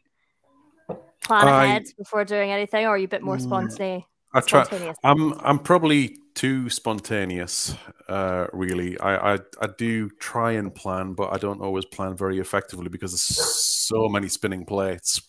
[1.24, 4.04] plan ahead before doing anything, or are you a bit more mm, spontaneous?
[4.32, 4.66] I try.
[5.02, 7.74] I'm I'm probably too spontaneous.
[8.08, 12.38] Uh, really, I, I I do try and plan, but I don't always plan very
[12.38, 15.22] effectively because there's so many spinning plates,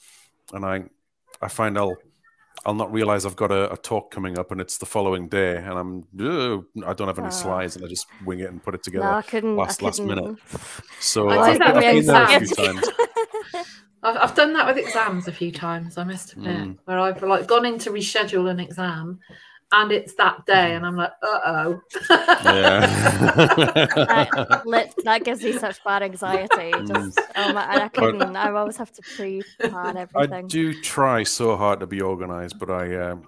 [0.53, 0.83] and I
[1.41, 1.97] I find I'll
[2.65, 5.57] I'll not realize I've got a, a talk coming up and it's the following day,
[5.57, 6.03] and I'm
[6.85, 9.05] I don't have any uh, slides, and I just wing it and put it together
[9.05, 10.35] no, I couldn't, last I last minute.
[10.99, 12.89] So I've, I've been there a few times.
[14.03, 15.97] I've, I've done that with exams a few times.
[15.97, 16.77] I must admit, mm.
[16.85, 19.19] where I've like gone in to reschedule an exam,
[19.73, 21.81] and it's that day, and I'm like, uh oh.
[22.09, 22.79] yeah.
[24.65, 26.71] that, that, gives me such bad anxiety.
[26.85, 28.35] Just, oh my, I couldn't.
[28.35, 30.45] I always have to pre-plan everything.
[30.45, 32.95] I do try so hard to be organized, but I.
[32.95, 33.27] Um,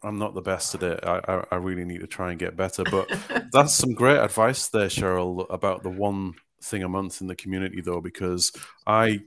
[0.00, 1.00] I'm not the best at it.
[1.02, 2.84] I, I, I really need to try and get better.
[2.84, 3.10] But
[3.52, 7.80] that's some great advice there, Cheryl, about the one thing a month in the community,
[7.80, 8.52] though, because
[8.86, 9.22] I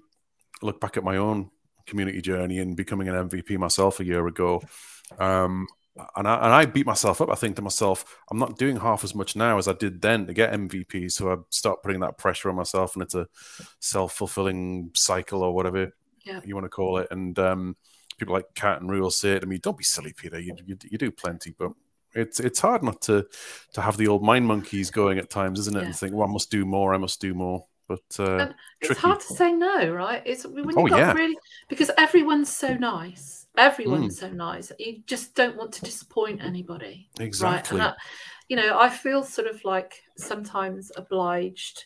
[0.62, 1.52] look back at my own
[1.86, 4.62] community journey and becoming an MVP myself a year ago.
[5.20, 5.68] Um,
[6.15, 7.29] and I, and I beat myself up.
[7.29, 10.25] I think to myself, I'm not doing half as much now as I did then
[10.27, 11.11] to get MVP.
[11.11, 13.27] So I start putting that pressure on myself, and it's a
[13.79, 15.91] self fulfilling cycle or whatever
[16.23, 16.39] yeah.
[16.45, 17.07] you want to call it.
[17.11, 17.75] And um,
[18.17, 20.39] people like Kat and Rule say to me, "Don't be silly, Peter.
[20.39, 21.71] You, you, you do plenty, but
[22.13, 23.25] it's it's hard not to
[23.73, 25.81] to have the old mind monkeys going at times, isn't it?
[25.81, 25.85] Yeah.
[25.87, 26.93] And think, well, I must do more.
[26.93, 27.65] I must do more.
[27.87, 29.01] But uh, it's tricky.
[29.01, 30.21] hard to say no, right?
[30.25, 31.13] It's when you oh, got yeah.
[31.13, 31.37] really
[31.67, 33.40] because everyone's so nice.
[33.58, 34.20] Everyone's mm.
[34.20, 34.72] so nice.
[34.80, 37.10] You just don't want to disappoint anybody.
[37.20, 37.80] Exactly.
[37.80, 37.86] Right?
[37.86, 37.97] That,
[38.47, 41.86] you know, I feel sort of like sometimes obliged,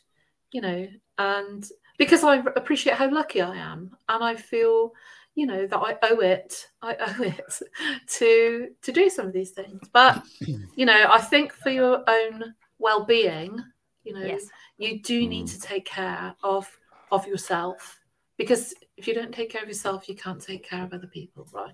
[0.51, 0.87] you know,
[1.17, 1.65] and
[1.97, 4.91] because I appreciate how lucky I am, and I feel,
[5.33, 6.67] you know, that I owe it.
[6.81, 7.61] I owe it
[8.07, 9.81] to to do some of these things.
[9.91, 10.23] But
[10.75, 13.57] you know, I think for your own well-being,
[14.03, 15.51] you know, yes you do need mm.
[15.51, 16.67] to take care of
[17.11, 17.99] of yourself
[18.37, 21.47] because if you don't take care of yourself you can't take care of other people
[21.53, 21.73] right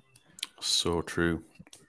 [0.59, 1.43] so true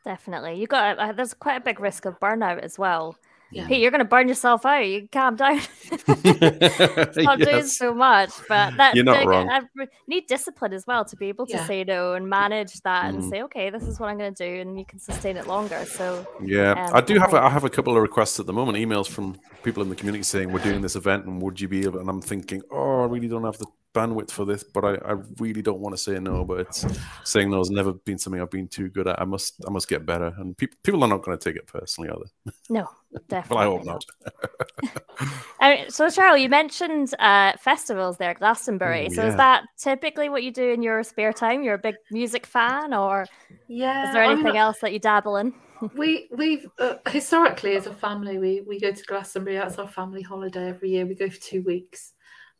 [0.05, 3.17] definitely you got uh, there's quite a big risk of burnout as well
[3.53, 3.67] yeah.
[3.67, 4.87] Hey, you're going to burn yourself out.
[4.87, 5.61] You can calm down.
[7.21, 7.49] Stop yes.
[7.49, 9.49] doing so much, but that you're not wrong.
[9.51, 9.61] I
[10.07, 11.67] need discipline as well to be able to yeah.
[11.67, 13.09] say no and manage that mm.
[13.11, 15.47] and say, okay, this is what I'm going to do, and you can sustain it
[15.47, 15.85] longer.
[15.85, 18.55] So yeah, um, I do have a, I have a couple of requests at the
[18.55, 21.69] moment, emails from people in the community saying we're doing this event and would you
[21.69, 22.01] be able?
[22.01, 25.17] And I'm thinking, oh, I really don't have the bandwidth for this, but I, I
[25.39, 26.45] really don't want to say no.
[26.45, 26.87] But it's
[27.25, 29.21] saying no has never been something I've been too good at.
[29.21, 31.67] I must I must get better, and people people are not going to take it
[31.67, 32.53] personally, are they?
[32.71, 32.89] No,
[33.29, 33.57] definitely.
[33.57, 34.05] well, I hope not.
[35.93, 39.09] so, Cheryl, you mentioned uh, festivals there, Glastonbury.
[39.11, 39.29] Oh, so, yeah.
[39.29, 41.63] is that typically what you do in your spare time?
[41.63, 43.27] You're a big music fan, or
[43.69, 45.53] yeah, is there anything I'm, else that you dabble in?
[45.97, 49.57] we we've uh, historically as a family we we go to Glastonbury.
[49.57, 51.05] That's our family holiday every year.
[51.05, 52.13] We go for two weeks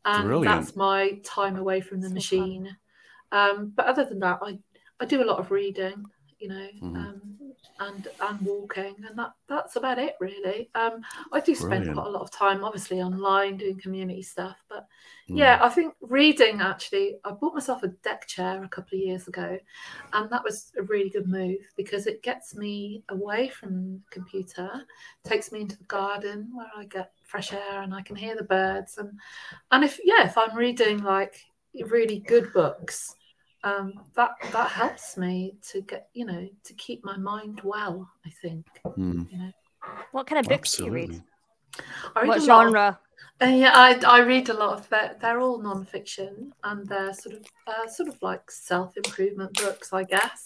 [0.05, 0.65] and Brilliant.
[0.65, 2.75] that's my time away from the so machine.
[3.31, 4.59] Um, but other than that, I
[4.99, 6.05] I do a lot of reading,
[6.39, 6.95] you know, mm.
[6.95, 7.21] um,
[7.79, 10.69] and and walking, and that that's about it really.
[10.75, 11.01] Um,
[11.31, 14.85] I do spend quite a lot of time, obviously, online doing community stuff, but
[15.29, 15.37] mm.
[15.37, 17.17] yeah, I think reading actually.
[17.23, 19.57] I bought myself a deck chair a couple of years ago,
[20.13, 24.69] and that was a really good move because it gets me away from the computer,
[25.23, 28.43] takes me into the garden where I get fresh air and I can hear the
[28.43, 29.11] birds and
[29.71, 31.43] and if yeah if I'm reading like
[31.87, 33.15] really good books
[33.63, 38.29] um, that that helps me to get you know to keep my mind well I
[38.41, 39.31] think mm.
[39.31, 39.51] you know
[40.11, 41.07] what kind of books Absolutely.
[41.07, 41.19] do you
[42.15, 42.99] read what genre
[43.41, 45.19] Uh, yeah, I, I read a lot of that.
[45.19, 50.45] They're all non-fiction, and they're sort of uh, sort of like self-improvement books, I guess.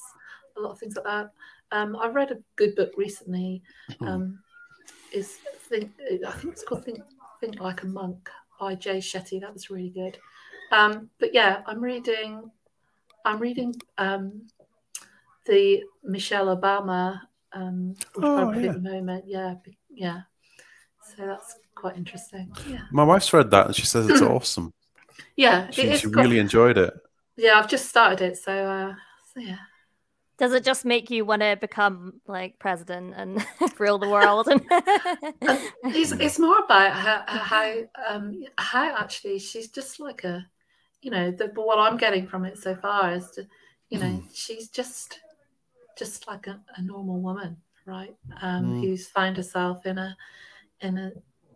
[0.56, 1.32] A lot of things like that.
[1.72, 3.62] Um, I read a good book recently.
[4.00, 4.08] Hmm.
[4.08, 4.40] Um,
[5.14, 5.38] is
[5.70, 5.92] think,
[6.26, 7.00] I think it's called Think,
[7.40, 9.40] think Like a Monk by Jay Shetty.
[9.40, 10.18] That was really good.
[10.72, 12.52] Um, but yeah, I'm reading.
[13.28, 14.48] I'm reading um,
[15.46, 17.20] the Michelle Obama
[17.54, 18.70] um, Oh, book yeah.
[18.70, 19.26] at the moment.
[19.28, 19.56] Yeah,
[19.90, 20.22] yeah.
[21.16, 22.52] So that's quite interesting.
[22.68, 24.74] Yeah, My wife's read that and she says it's awesome.
[25.36, 25.70] yeah.
[25.72, 26.94] She, it is she quite- really enjoyed it.
[27.38, 28.94] Yeah, I've just started it, so uh,
[29.34, 29.58] so yeah.
[30.40, 33.46] Does it just make you want to become like president and
[33.80, 34.48] rule the world?
[34.48, 34.62] And
[35.96, 37.74] It's, it's more about how how
[38.08, 40.46] um how actually she's just like a,
[41.02, 43.48] you know, the but what I'm getting from it so far is, to,
[43.90, 45.20] you know, she's just
[45.98, 48.16] just like a, a normal woman, right?
[48.42, 48.82] Um, Mm.
[48.82, 50.16] who's found herself in a
[50.82, 51.12] in a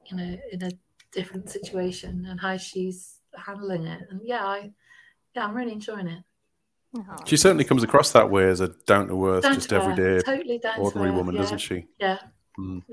[0.10, 0.72] you know in a
[1.12, 4.72] different situation and how she's handling it, and yeah, I
[5.36, 6.24] yeah, I'm really enjoying it.
[6.96, 9.76] Oh, She certainly comes across that way as a down to earth, Down just to
[9.76, 11.88] earth, everyday, totally down to ordinary woman, yeah, doesn't she?
[12.00, 12.20] Yeah.
[12.60, 12.84] Mm.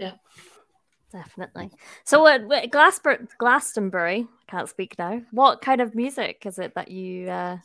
[1.12, 1.70] Definitely.
[2.04, 4.26] So, what- Glasper- Glastonbury?
[4.48, 5.22] Can't speak now.
[5.30, 7.28] What kind of music is it that you?
[7.28, 7.58] Uh,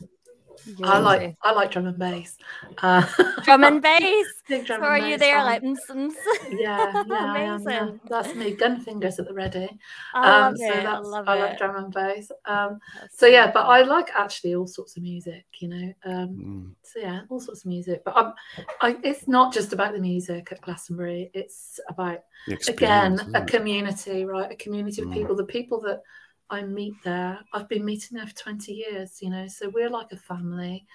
[0.64, 2.36] you're I like I like drum and bass.
[2.82, 3.06] Uh,
[3.42, 4.26] drum and bass.
[4.48, 5.44] Big So drum are and you there fan.
[5.46, 6.60] like mm, mm, mm.
[6.60, 7.82] yeah, yeah, I am, yeah.
[7.82, 8.00] Amazing.
[8.08, 9.68] That's me, gun fingers at the ready.
[10.14, 10.86] I love Um, so it.
[10.86, 11.40] I love I it.
[11.40, 12.30] like drum and bass.
[12.46, 12.78] Um,
[13.12, 13.64] so yeah, but.
[13.64, 15.92] I like actually all sorts of music, you know.
[16.04, 16.70] Um, Mm.
[16.82, 18.02] so yeah, all sorts of music.
[18.04, 18.32] But I'm,
[18.82, 21.30] I, it's not just about the music at Glastonbury.
[21.34, 22.20] It's about
[22.68, 24.52] again a community, right?
[24.52, 25.14] A community of Mm.
[25.14, 25.34] people.
[25.34, 26.02] The people that
[26.50, 29.46] I meet there, I've been meeting there for twenty years, you know.
[29.48, 30.86] So we're like a family,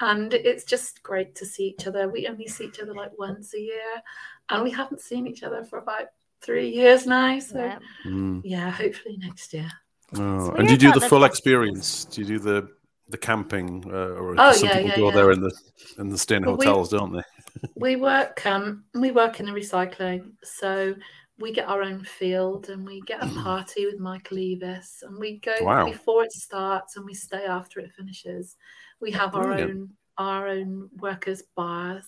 [0.00, 2.08] and it's just great to see each other.
[2.08, 4.02] We only see each other like once a year,
[4.50, 6.08] and we haven't seen each other for about
[6.42, 7.38] three years now.
[7.38, 7.78] So Yeah.
[8.04, 8.40] Mm.
[8.44, 9.70] yeah, hopefully next year.
[10.16, 12.04] Oh, And do you do the the full fest- experience?
[12.04, 12.68] Do you do the
[13.08, 15.14] the camping, uh, or Oh, some yeah, people yeah, go yeah.
[15.14, 15.52] there in the
[15.98, 17.22] in the staying Well, we- hotels, don't they?
[17.76, 20.94] we work um we work in the recycling so
[21.38, 25.38] we get our own field and we get a party with michael eavis and we
[25.38, 25.84] go Wow.
[25.84, 28.56] before it starts and we stay after it finishes
[29.00, 29.70] we have our Brilliant.
[29.72, 32.06] own our own workers bars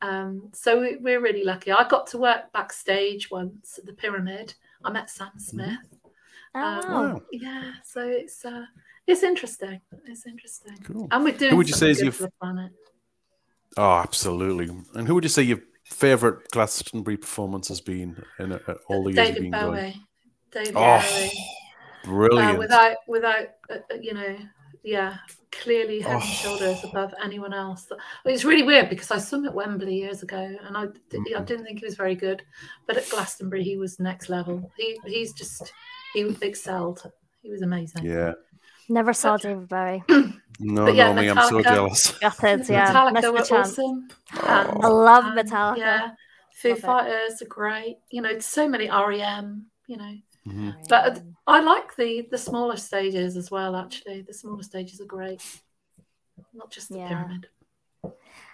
[0.00, 4.54] um so we, we're really lucky i got to work backstage once at the pyramid
[4.84, 5.76] i met sam smith
[6.54, 7.02] Oh, Um, wow.
[7.14, 7.22] Wow.
[7.30, 8.64] yeah so it's uh
[9.06, 11.08] it's interesting it's interesting Cool.
[11.10, 12.72] and we're doing would you say something is your for the planet
[13.78, 14.68] Oh, absolutely.
[14.94, 18.58] And who would you say your favorite Glastonbury performance has been in uh,
[18.88, 19.72] all the years david been going?
[19.72, 20.02] bowie
[20.52, 21.32] david Oh, bowie
[22.04, 22.56] brilliant.
[22.56, 24.36] uh, without without uh, uh, you know
[24.84, 25.16] yeah
[25.52, 26.26] clearly head and Oh.
[26.26, 27.86] shoulders above anyone else
[28.24, 31.40] it's really weird because i saw him at wembley years ago and i, d- I
[31.42, 32.42] didn't think he was very good
[32.86, 35.72] but at glastonbury he was next level he he's just
[36.14, 37.02] he excelled
[37.42, 38.32] he was amazing yeah.
[38.92, 40.02] Never saw David Bowie.
[40.60, 42.12] No, But yeah, no, me, I'm so Metallica- jealous.
[42.20, 42.92] Gutted, yeah.
[42.92, 44.70] metallica Missed the were awesome Oh.
[44.74, 45.76] And, I love um, Metallica.
[45.78, 46.10] yeah
[46.54, 46.82] foo Love it.
[46.82, 50.14] fighters are great you know so many rem you know
[50.46, 50.74] Mhm.
[50.88, 55.40] But- i like the the smaller stages as well actually the smaller stages are great
[56.60, 57.08] not just the Yeah.
[57.08, 57.48] pyramid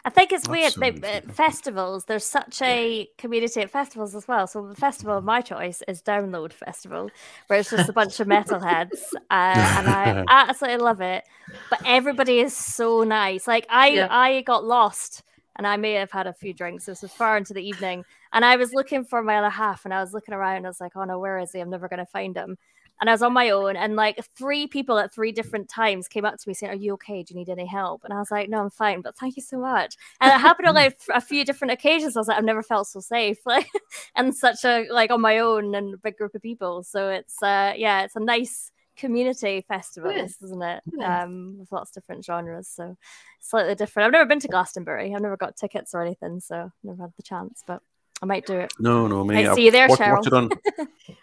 [0.09, 0.73] I think it's weird.
[0.81, 4.47] They, festivals, there's such a community at festivals as well.
[4.47, 7.11] So the festival of my choice is Download Festival,
[7.47, 11.25] where it's just a bunch of metalheads, uh, and I absolutely love it.
[11.69, 13.47] But everybody is so nice.
[13.47, 14.07] Like I, Yeah.
[14.09, 15.25] I got lost,
[15.57, 16.87] and I may have had a few drinks.
[16.87, 19.93] This was far into the evening, and I was looking for my other half, and
[19.93, 20.65] I was looking around.
[20.65, 21.61] I was like, "Oh no, where is he?
[21.61, 22.57] I'm never going to find him."
[23.01, 26.25] And I was on my own, and like three people at three different times came
[26.25, 27.23] up to me saying, "Are you okay?
[27.23, 29.43] Do you need any help?" And I was like, "No, I'm fine, but thank you
[29.43, 32.17] so much." And it happened on like a few different occasions.
[32.17, 33.69] I was like, "I've never felt so safe," like,
[34.17, 36.83] and such a like on my own and a big group of people.
[36.83, 40.37] So it's uh, yeah, it's a nice community festival, is.
[40.43, 40.83] isn't it?
[40.93, 41.23] Yeah.
[41.23, 42.97] Um, with lots of different genres, so
[43.41, 44.07] slightly different.
[44.07, 45.15] I've never been to Glastonbury.
[45.15, 47.81] I've never got tickets or anything, so never had the chance, but
[48.21, 48.73] I might do it.
[48.79, 49.37] No, no, me.
[49.37, 50.17] Might I see you there, watch, Cheryl.
[50.17, 50.51] watch it on.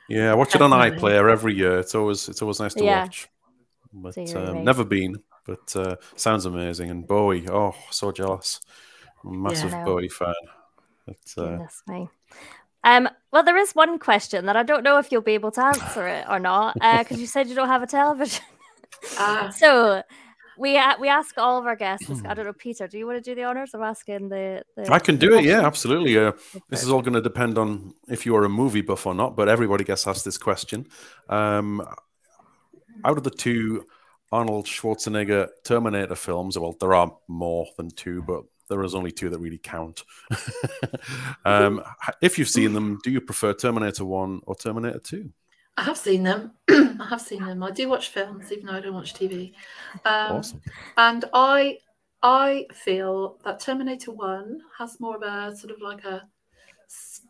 [0.07, 1.79] Yeah, I watch it on iPlayer every year.
[1.79, 3.03] It's always it's always nice to Yeah.
[3.03, 3.29] watch.
[3.93, 5.21] But So you're um, never been.
[5.45, 6.89] But uh, sounds amazing.
[6.89, 8.61] And Bowie, oh, so jealous.
[9.23, 9.83] Massive Yeah.
[9.85, 10.33] Bowie fan.
[11.05, 12.09] But, uh, Goodness me.
[12.83, 15.63] Um, well, there is one question that I don't know if you'll be able to
[15.63, 18.43] answer it or not, because you said you don't have a television.
[19.17, 20.03] Ah, so
[20.57, 22.21] we we ask all of our guests.
[22.25, 22.87] I don't know, Peter.
[22.87, 24.63] Do you want to do the honors of asking the?
[24.75, 25.45] the I can do it.
[25.45, 26.17] Yeah, absolutely.
[26.17, 26.33] Uh,
[26.69, 29.35] this is all going to depend on if you are a movie buff or not.
[29.35, 30.87] But everybody gets asked this question.
[31.29, 31.85] Um,
[33.03, 33.85] out of the two
[34.31, 39.29] Arnold Schwarzenegger Terminator films, well, there are more than two, but there is only two
[39.29, 40.03] that really count.
[41.45, 41.83] um,
[42.21, 45.31] if you've seen them, do you prefer Terminator One or Terminator Two?
[45.77, 46.53] I have seen them.
[46.69, 47.61] I have seen them.
[47.63, 49.53] I do watch films, even though I don't watch TV.
[50.05, 50.61] Um, awesome.
[50.97, 51.79] And I,
[52.23, 56.23] I feel that Terminator One has more of a sort of like a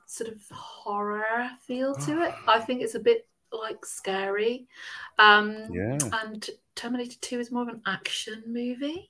[0.05, 2.33] sort of horror feel to it.
[2.47, 4.67] I think it's a bit like scary.
[5.17, 5.97] Um, yeah.
[6.23, 9.09] And Terminator Two is more of an action movie.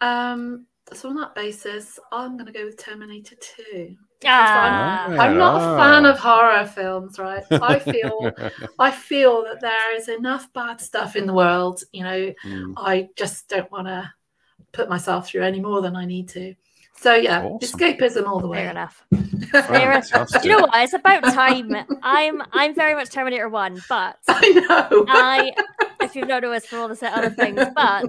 [0.00, 3.36] Um, so on that basis, I'm going to go with Terminator
[3.72, 3.96] 2.
[4.26, 5.06] Ah.
[5.06, 7.44] I'm, I'm, not a fan of horror films, right?
[7.50, 8.30] I feel
[8.78, 11.82] I feel that there is enough bad stuff in the world.
[11.92, 12.74] You know, mm.
[12.76, 14.12] I just don't want to
[14.72, 16.54] put myself through any more than I need to.
[16.96, 17.78] So yeah, awesome.
[17.78, 18.58] escapism all the way.
[18.58, 19.04] Fair enough.
[19.50, 20.44] Fair enough.
[20.44, 20.70] you know what?
[20.76, 21.74] It's about time.
[22.02, 25.04] I'm I'm very much Terminator One, but I know.
[25.08, 25.52] I
[26.00, 28.06] if you've not noticed for all the set other things, but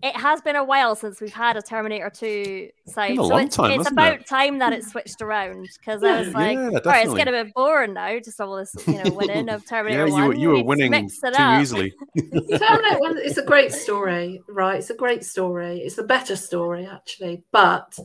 [0.00, 3.16] it has been a while since we've had a Terminator 2 site.
[3.16, 4.26] so it's, time, it's about it?
[4.26, 7.44] time that it switched around because I was like, yeah, all right, it's getting a
[7.44, 10.36] bit boring now, just all this, you know, winning of Terminator yeah, 1.
[10.36, 11.60] You, you were winning too up.
[11.60, 11.92] easily.
[12.16, 14.78] Terminator 1 it's a great story, right?
[14.78, 15.80] It's a great story.
[15.80, 17.42] It's a better story, actually.
[17.50, 17.98] But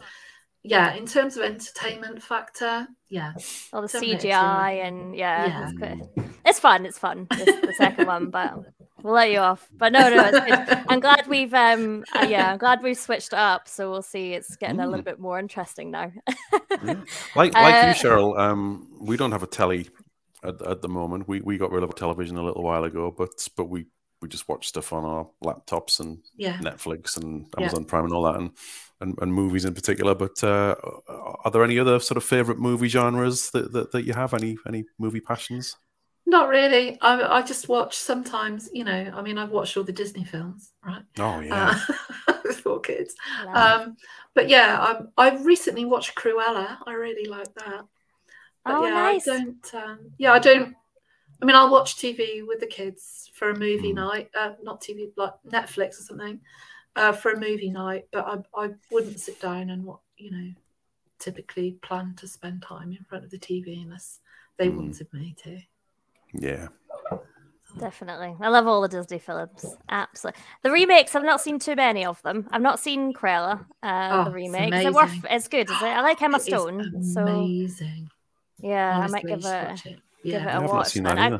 [0.63, 3.33] yeah, in terms of entertainment factor, yeah.
[3.71, 5.69] All the CGI and yeah, yeah.
[5.69, 6.87] It's, it's, fun.
[6.87, 7.27] It's fun.
[7.29, 8.63] the second one, but
[9.03, 9.67] we'll let you off.
[9.77, 10.31] But no, no,
[10.87, 13.67] I'm glad we've um uh, yeah, I'm glad we've switched up.
[13.67, 14.33] So we'll see.
[14.33, 14.83] It's getting mm.
[14.83, 15.05] a little mm.
[15.05, 16.11] bit more interesting now.
[16.83, 16.95] yeah.
[17.35, 18.39] Like like uh, you, Cheryl.
[18.39, 19.89] Um, we don't have a telly
[20.43, 21.27] at, at the moment.
[21.27, 23.85] We we got rid of a television a little while ago, but but we
[24.23, 26.57] we just watch stuff on our laptops and yeah.
[26.59, 27.89] Netflix and Amazon yeah.
[27.89, 28.51] Prime and all that, and,
[29.01, 30.15] and, and movies in particular.
[30.15, 30.75] But uh,
[31.43, 34.33] are there any other sort of favorite movie genres that, that, that you have?
[34.33, 35.75] Any any movie passions?
[36.25, 36.97] Not really.
[37.01, 40.71] I, I just watch sometimes, you know, I mean, I've watched all the Disney films,
[40.85, 41.03] right?
[41.19, 41.77] Oh, yeah.
[42.27, 43.15] Uh, for kids.
[43.47, 43.97] Um,
[44.33, 44.77] but yeah,
[45.17, 46.77] I, I recently watched Cruella.
[46.85, 47.85] I really like that.
[48.63, 49.27] But oh, yeah, nice.
[49.27, 50.75] I don't, um, yeah, I don't,
[51.41, 53.95] I mean, I'll watch TV with the kids for a movie mm.
[53.95, 56.39] night, uh, not TV, like Netflix or something,
[56.95, 60.53] uh, for a movie night, but I, I wouldn't sit down and what, you know,
[61.19, 64.19] typically plan to spend time in front of the TV unless
[64.57, 64.77] they mm.
[64.77, 65.59] wanted me to.
[66.33, 66.67] Yeah.
[67.79, 68.35] Definitely.
[68.39, 69.65] I love all the Disney films.
[69.89, 70.41] Absolutely.
[70.61, 72.47] The remakes, I've not seen too many of them.
[72.51, 74.73] I've not seen Cruella, uh, oh, the remake.
[74.73, 75.85] It's, worth, it's good, is it?
[75.85, 76.81] I like Emma Stone.
[77.17, 78.09] amazing.
[78.61, 79.99] So, yeah, Honestly, I might give it, it.
[80.23, 80.39] Yeah.
[80.39, 80.97] give it a watch.
[80.97, 81.39] I,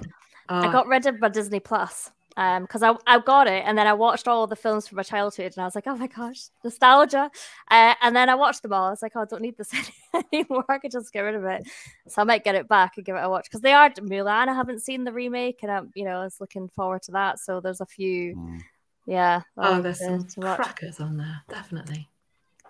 [0.49, 3.88] I got rid of my Disney Plus um because I, I got it and then
[3.88, 6.49] I watched all the films from my childhood and I was like oh my gosh
[6.63, 7.29] nostalgia.
[7.69, 8.88] Uh, and then I watched them all.
[8.88, 9.71] I was like oh I don't need this
[10.34, 10.65] anymore.
[10.69, 11.67] I could just get rid of it.
[12.07, 14.47] So I might get it back and give it a watch because they are Mulan.
[14.47, 17.39] I haven't seen the remake and I'm you know I was looking forward to that.
[17.39, 18.59] So there's a few mm.
[19.05, 22.09] yeah oh there's to, some to crackers on there definitely.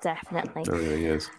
[0.02, 0.64] Definitely.
[0.66, 1.30] There really is.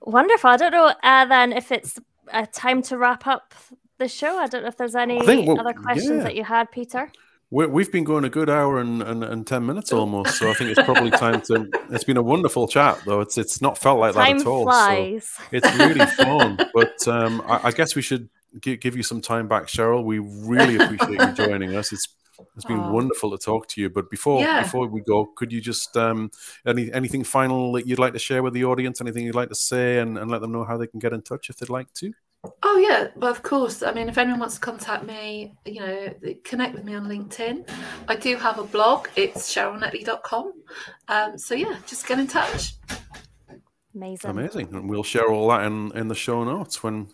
[0.00, 0.50] Wonderful.
[0.50, 1.98] I don't know uh, then if it's
[2.32, 3.54] a time to wrap up
[3.98, 4.38] the show.
[4.38, 6.22] I don't know if there's any think, other questions yeah.
[6.24, 7.10] that you had, Peter.
[7.50, 10.38] we have been going a good hour and, and, and, 10 minutes almost.
[10.38, 11.68] So I think it's probably time to.
[11.90, 13.20] It's been a wonderful chat, though.
[13.20, 14.64] It's it's not felt like time that at all.
[14.64, 15.28] Flies.
[15.28, 16.58] So it's really fun.
[16.74, 18.28] But um, I, I, guess we should
[18.60, 20.02] give, give you some time back, Cheryl.
[20.02, 21.92] We really appreciate you joining us.
[21.92, 22.08] It's
[22.56, 22.92] it's been oh.
[22.92, 23.90] wonderful to talk to you.
[23.90, 24.62] But before yeah.
[24.62, 26.30] before we go, could you just um,
[26.66, 29.00] any anything final that you'd like to share with the audience?
[29.00, 31.22] Anything you'd like to say, and, and let them know how they can get in
[31.22, 32.12] touch if they'd like to?
[32.62, 33.82] Oh yeah, well of course.
[33.82, 36.14] I mean, if anyone wants to contact me, you know,
[36.44, 37.68] connect with me on LinkedIn.
[38.08, 39.08] I do have a blog.
[39.16, 40.52] It's cherylnetley.com.
[41.08, 42.74] Um, so yeah, just get in touch.
[43.94, 44.30] Amazing.
[44.30, 44.74] Amazing.
[44.74, 47.08] And we'll share all that in, in the show notes when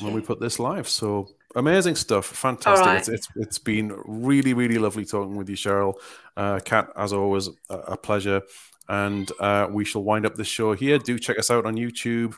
[0.00, 0.88] when we put this live.
[0.88, 2.26] So amazing stuff.
[2.26, 2.86] Fantastic.
[2.86, 2.98] Right.
[2.98, 5.94] It's, it's, it's been really, really lovely talking with you, Cheryl.
[6.36, 8.42] Uh, Kat, as always, a, a pleasure.
[8.88, 10.98] And uh, we shall wind up this show here.
[10.98, 12.36] Do check us out on YouTube.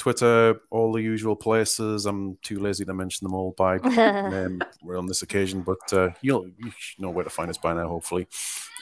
[0.00, 2.06] Twitter, all the usual places.
[2.06, 6.46] I'm too lazy to mention them all by name on this occasion, but uh, you'll
[6.46, 8.26] you know where to find us by now, hopefully,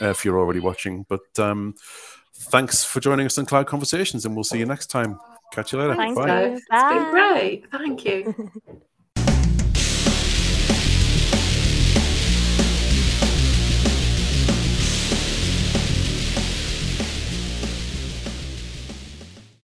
[0.01, 1.05] uh, if you're already watching.
[1.09, 1.75] But um,
[2.35, 5.19] thanks for joining us on Cloud Conversations, and we'll see you next time.
[5.53, 5.97] Catch you later.
[5.97, 6.27] Thanks, Bye.
[6.27, 6.45] Bye.
[6.45, 7.65] It's been great.
[7.73, 8.53] Thank you.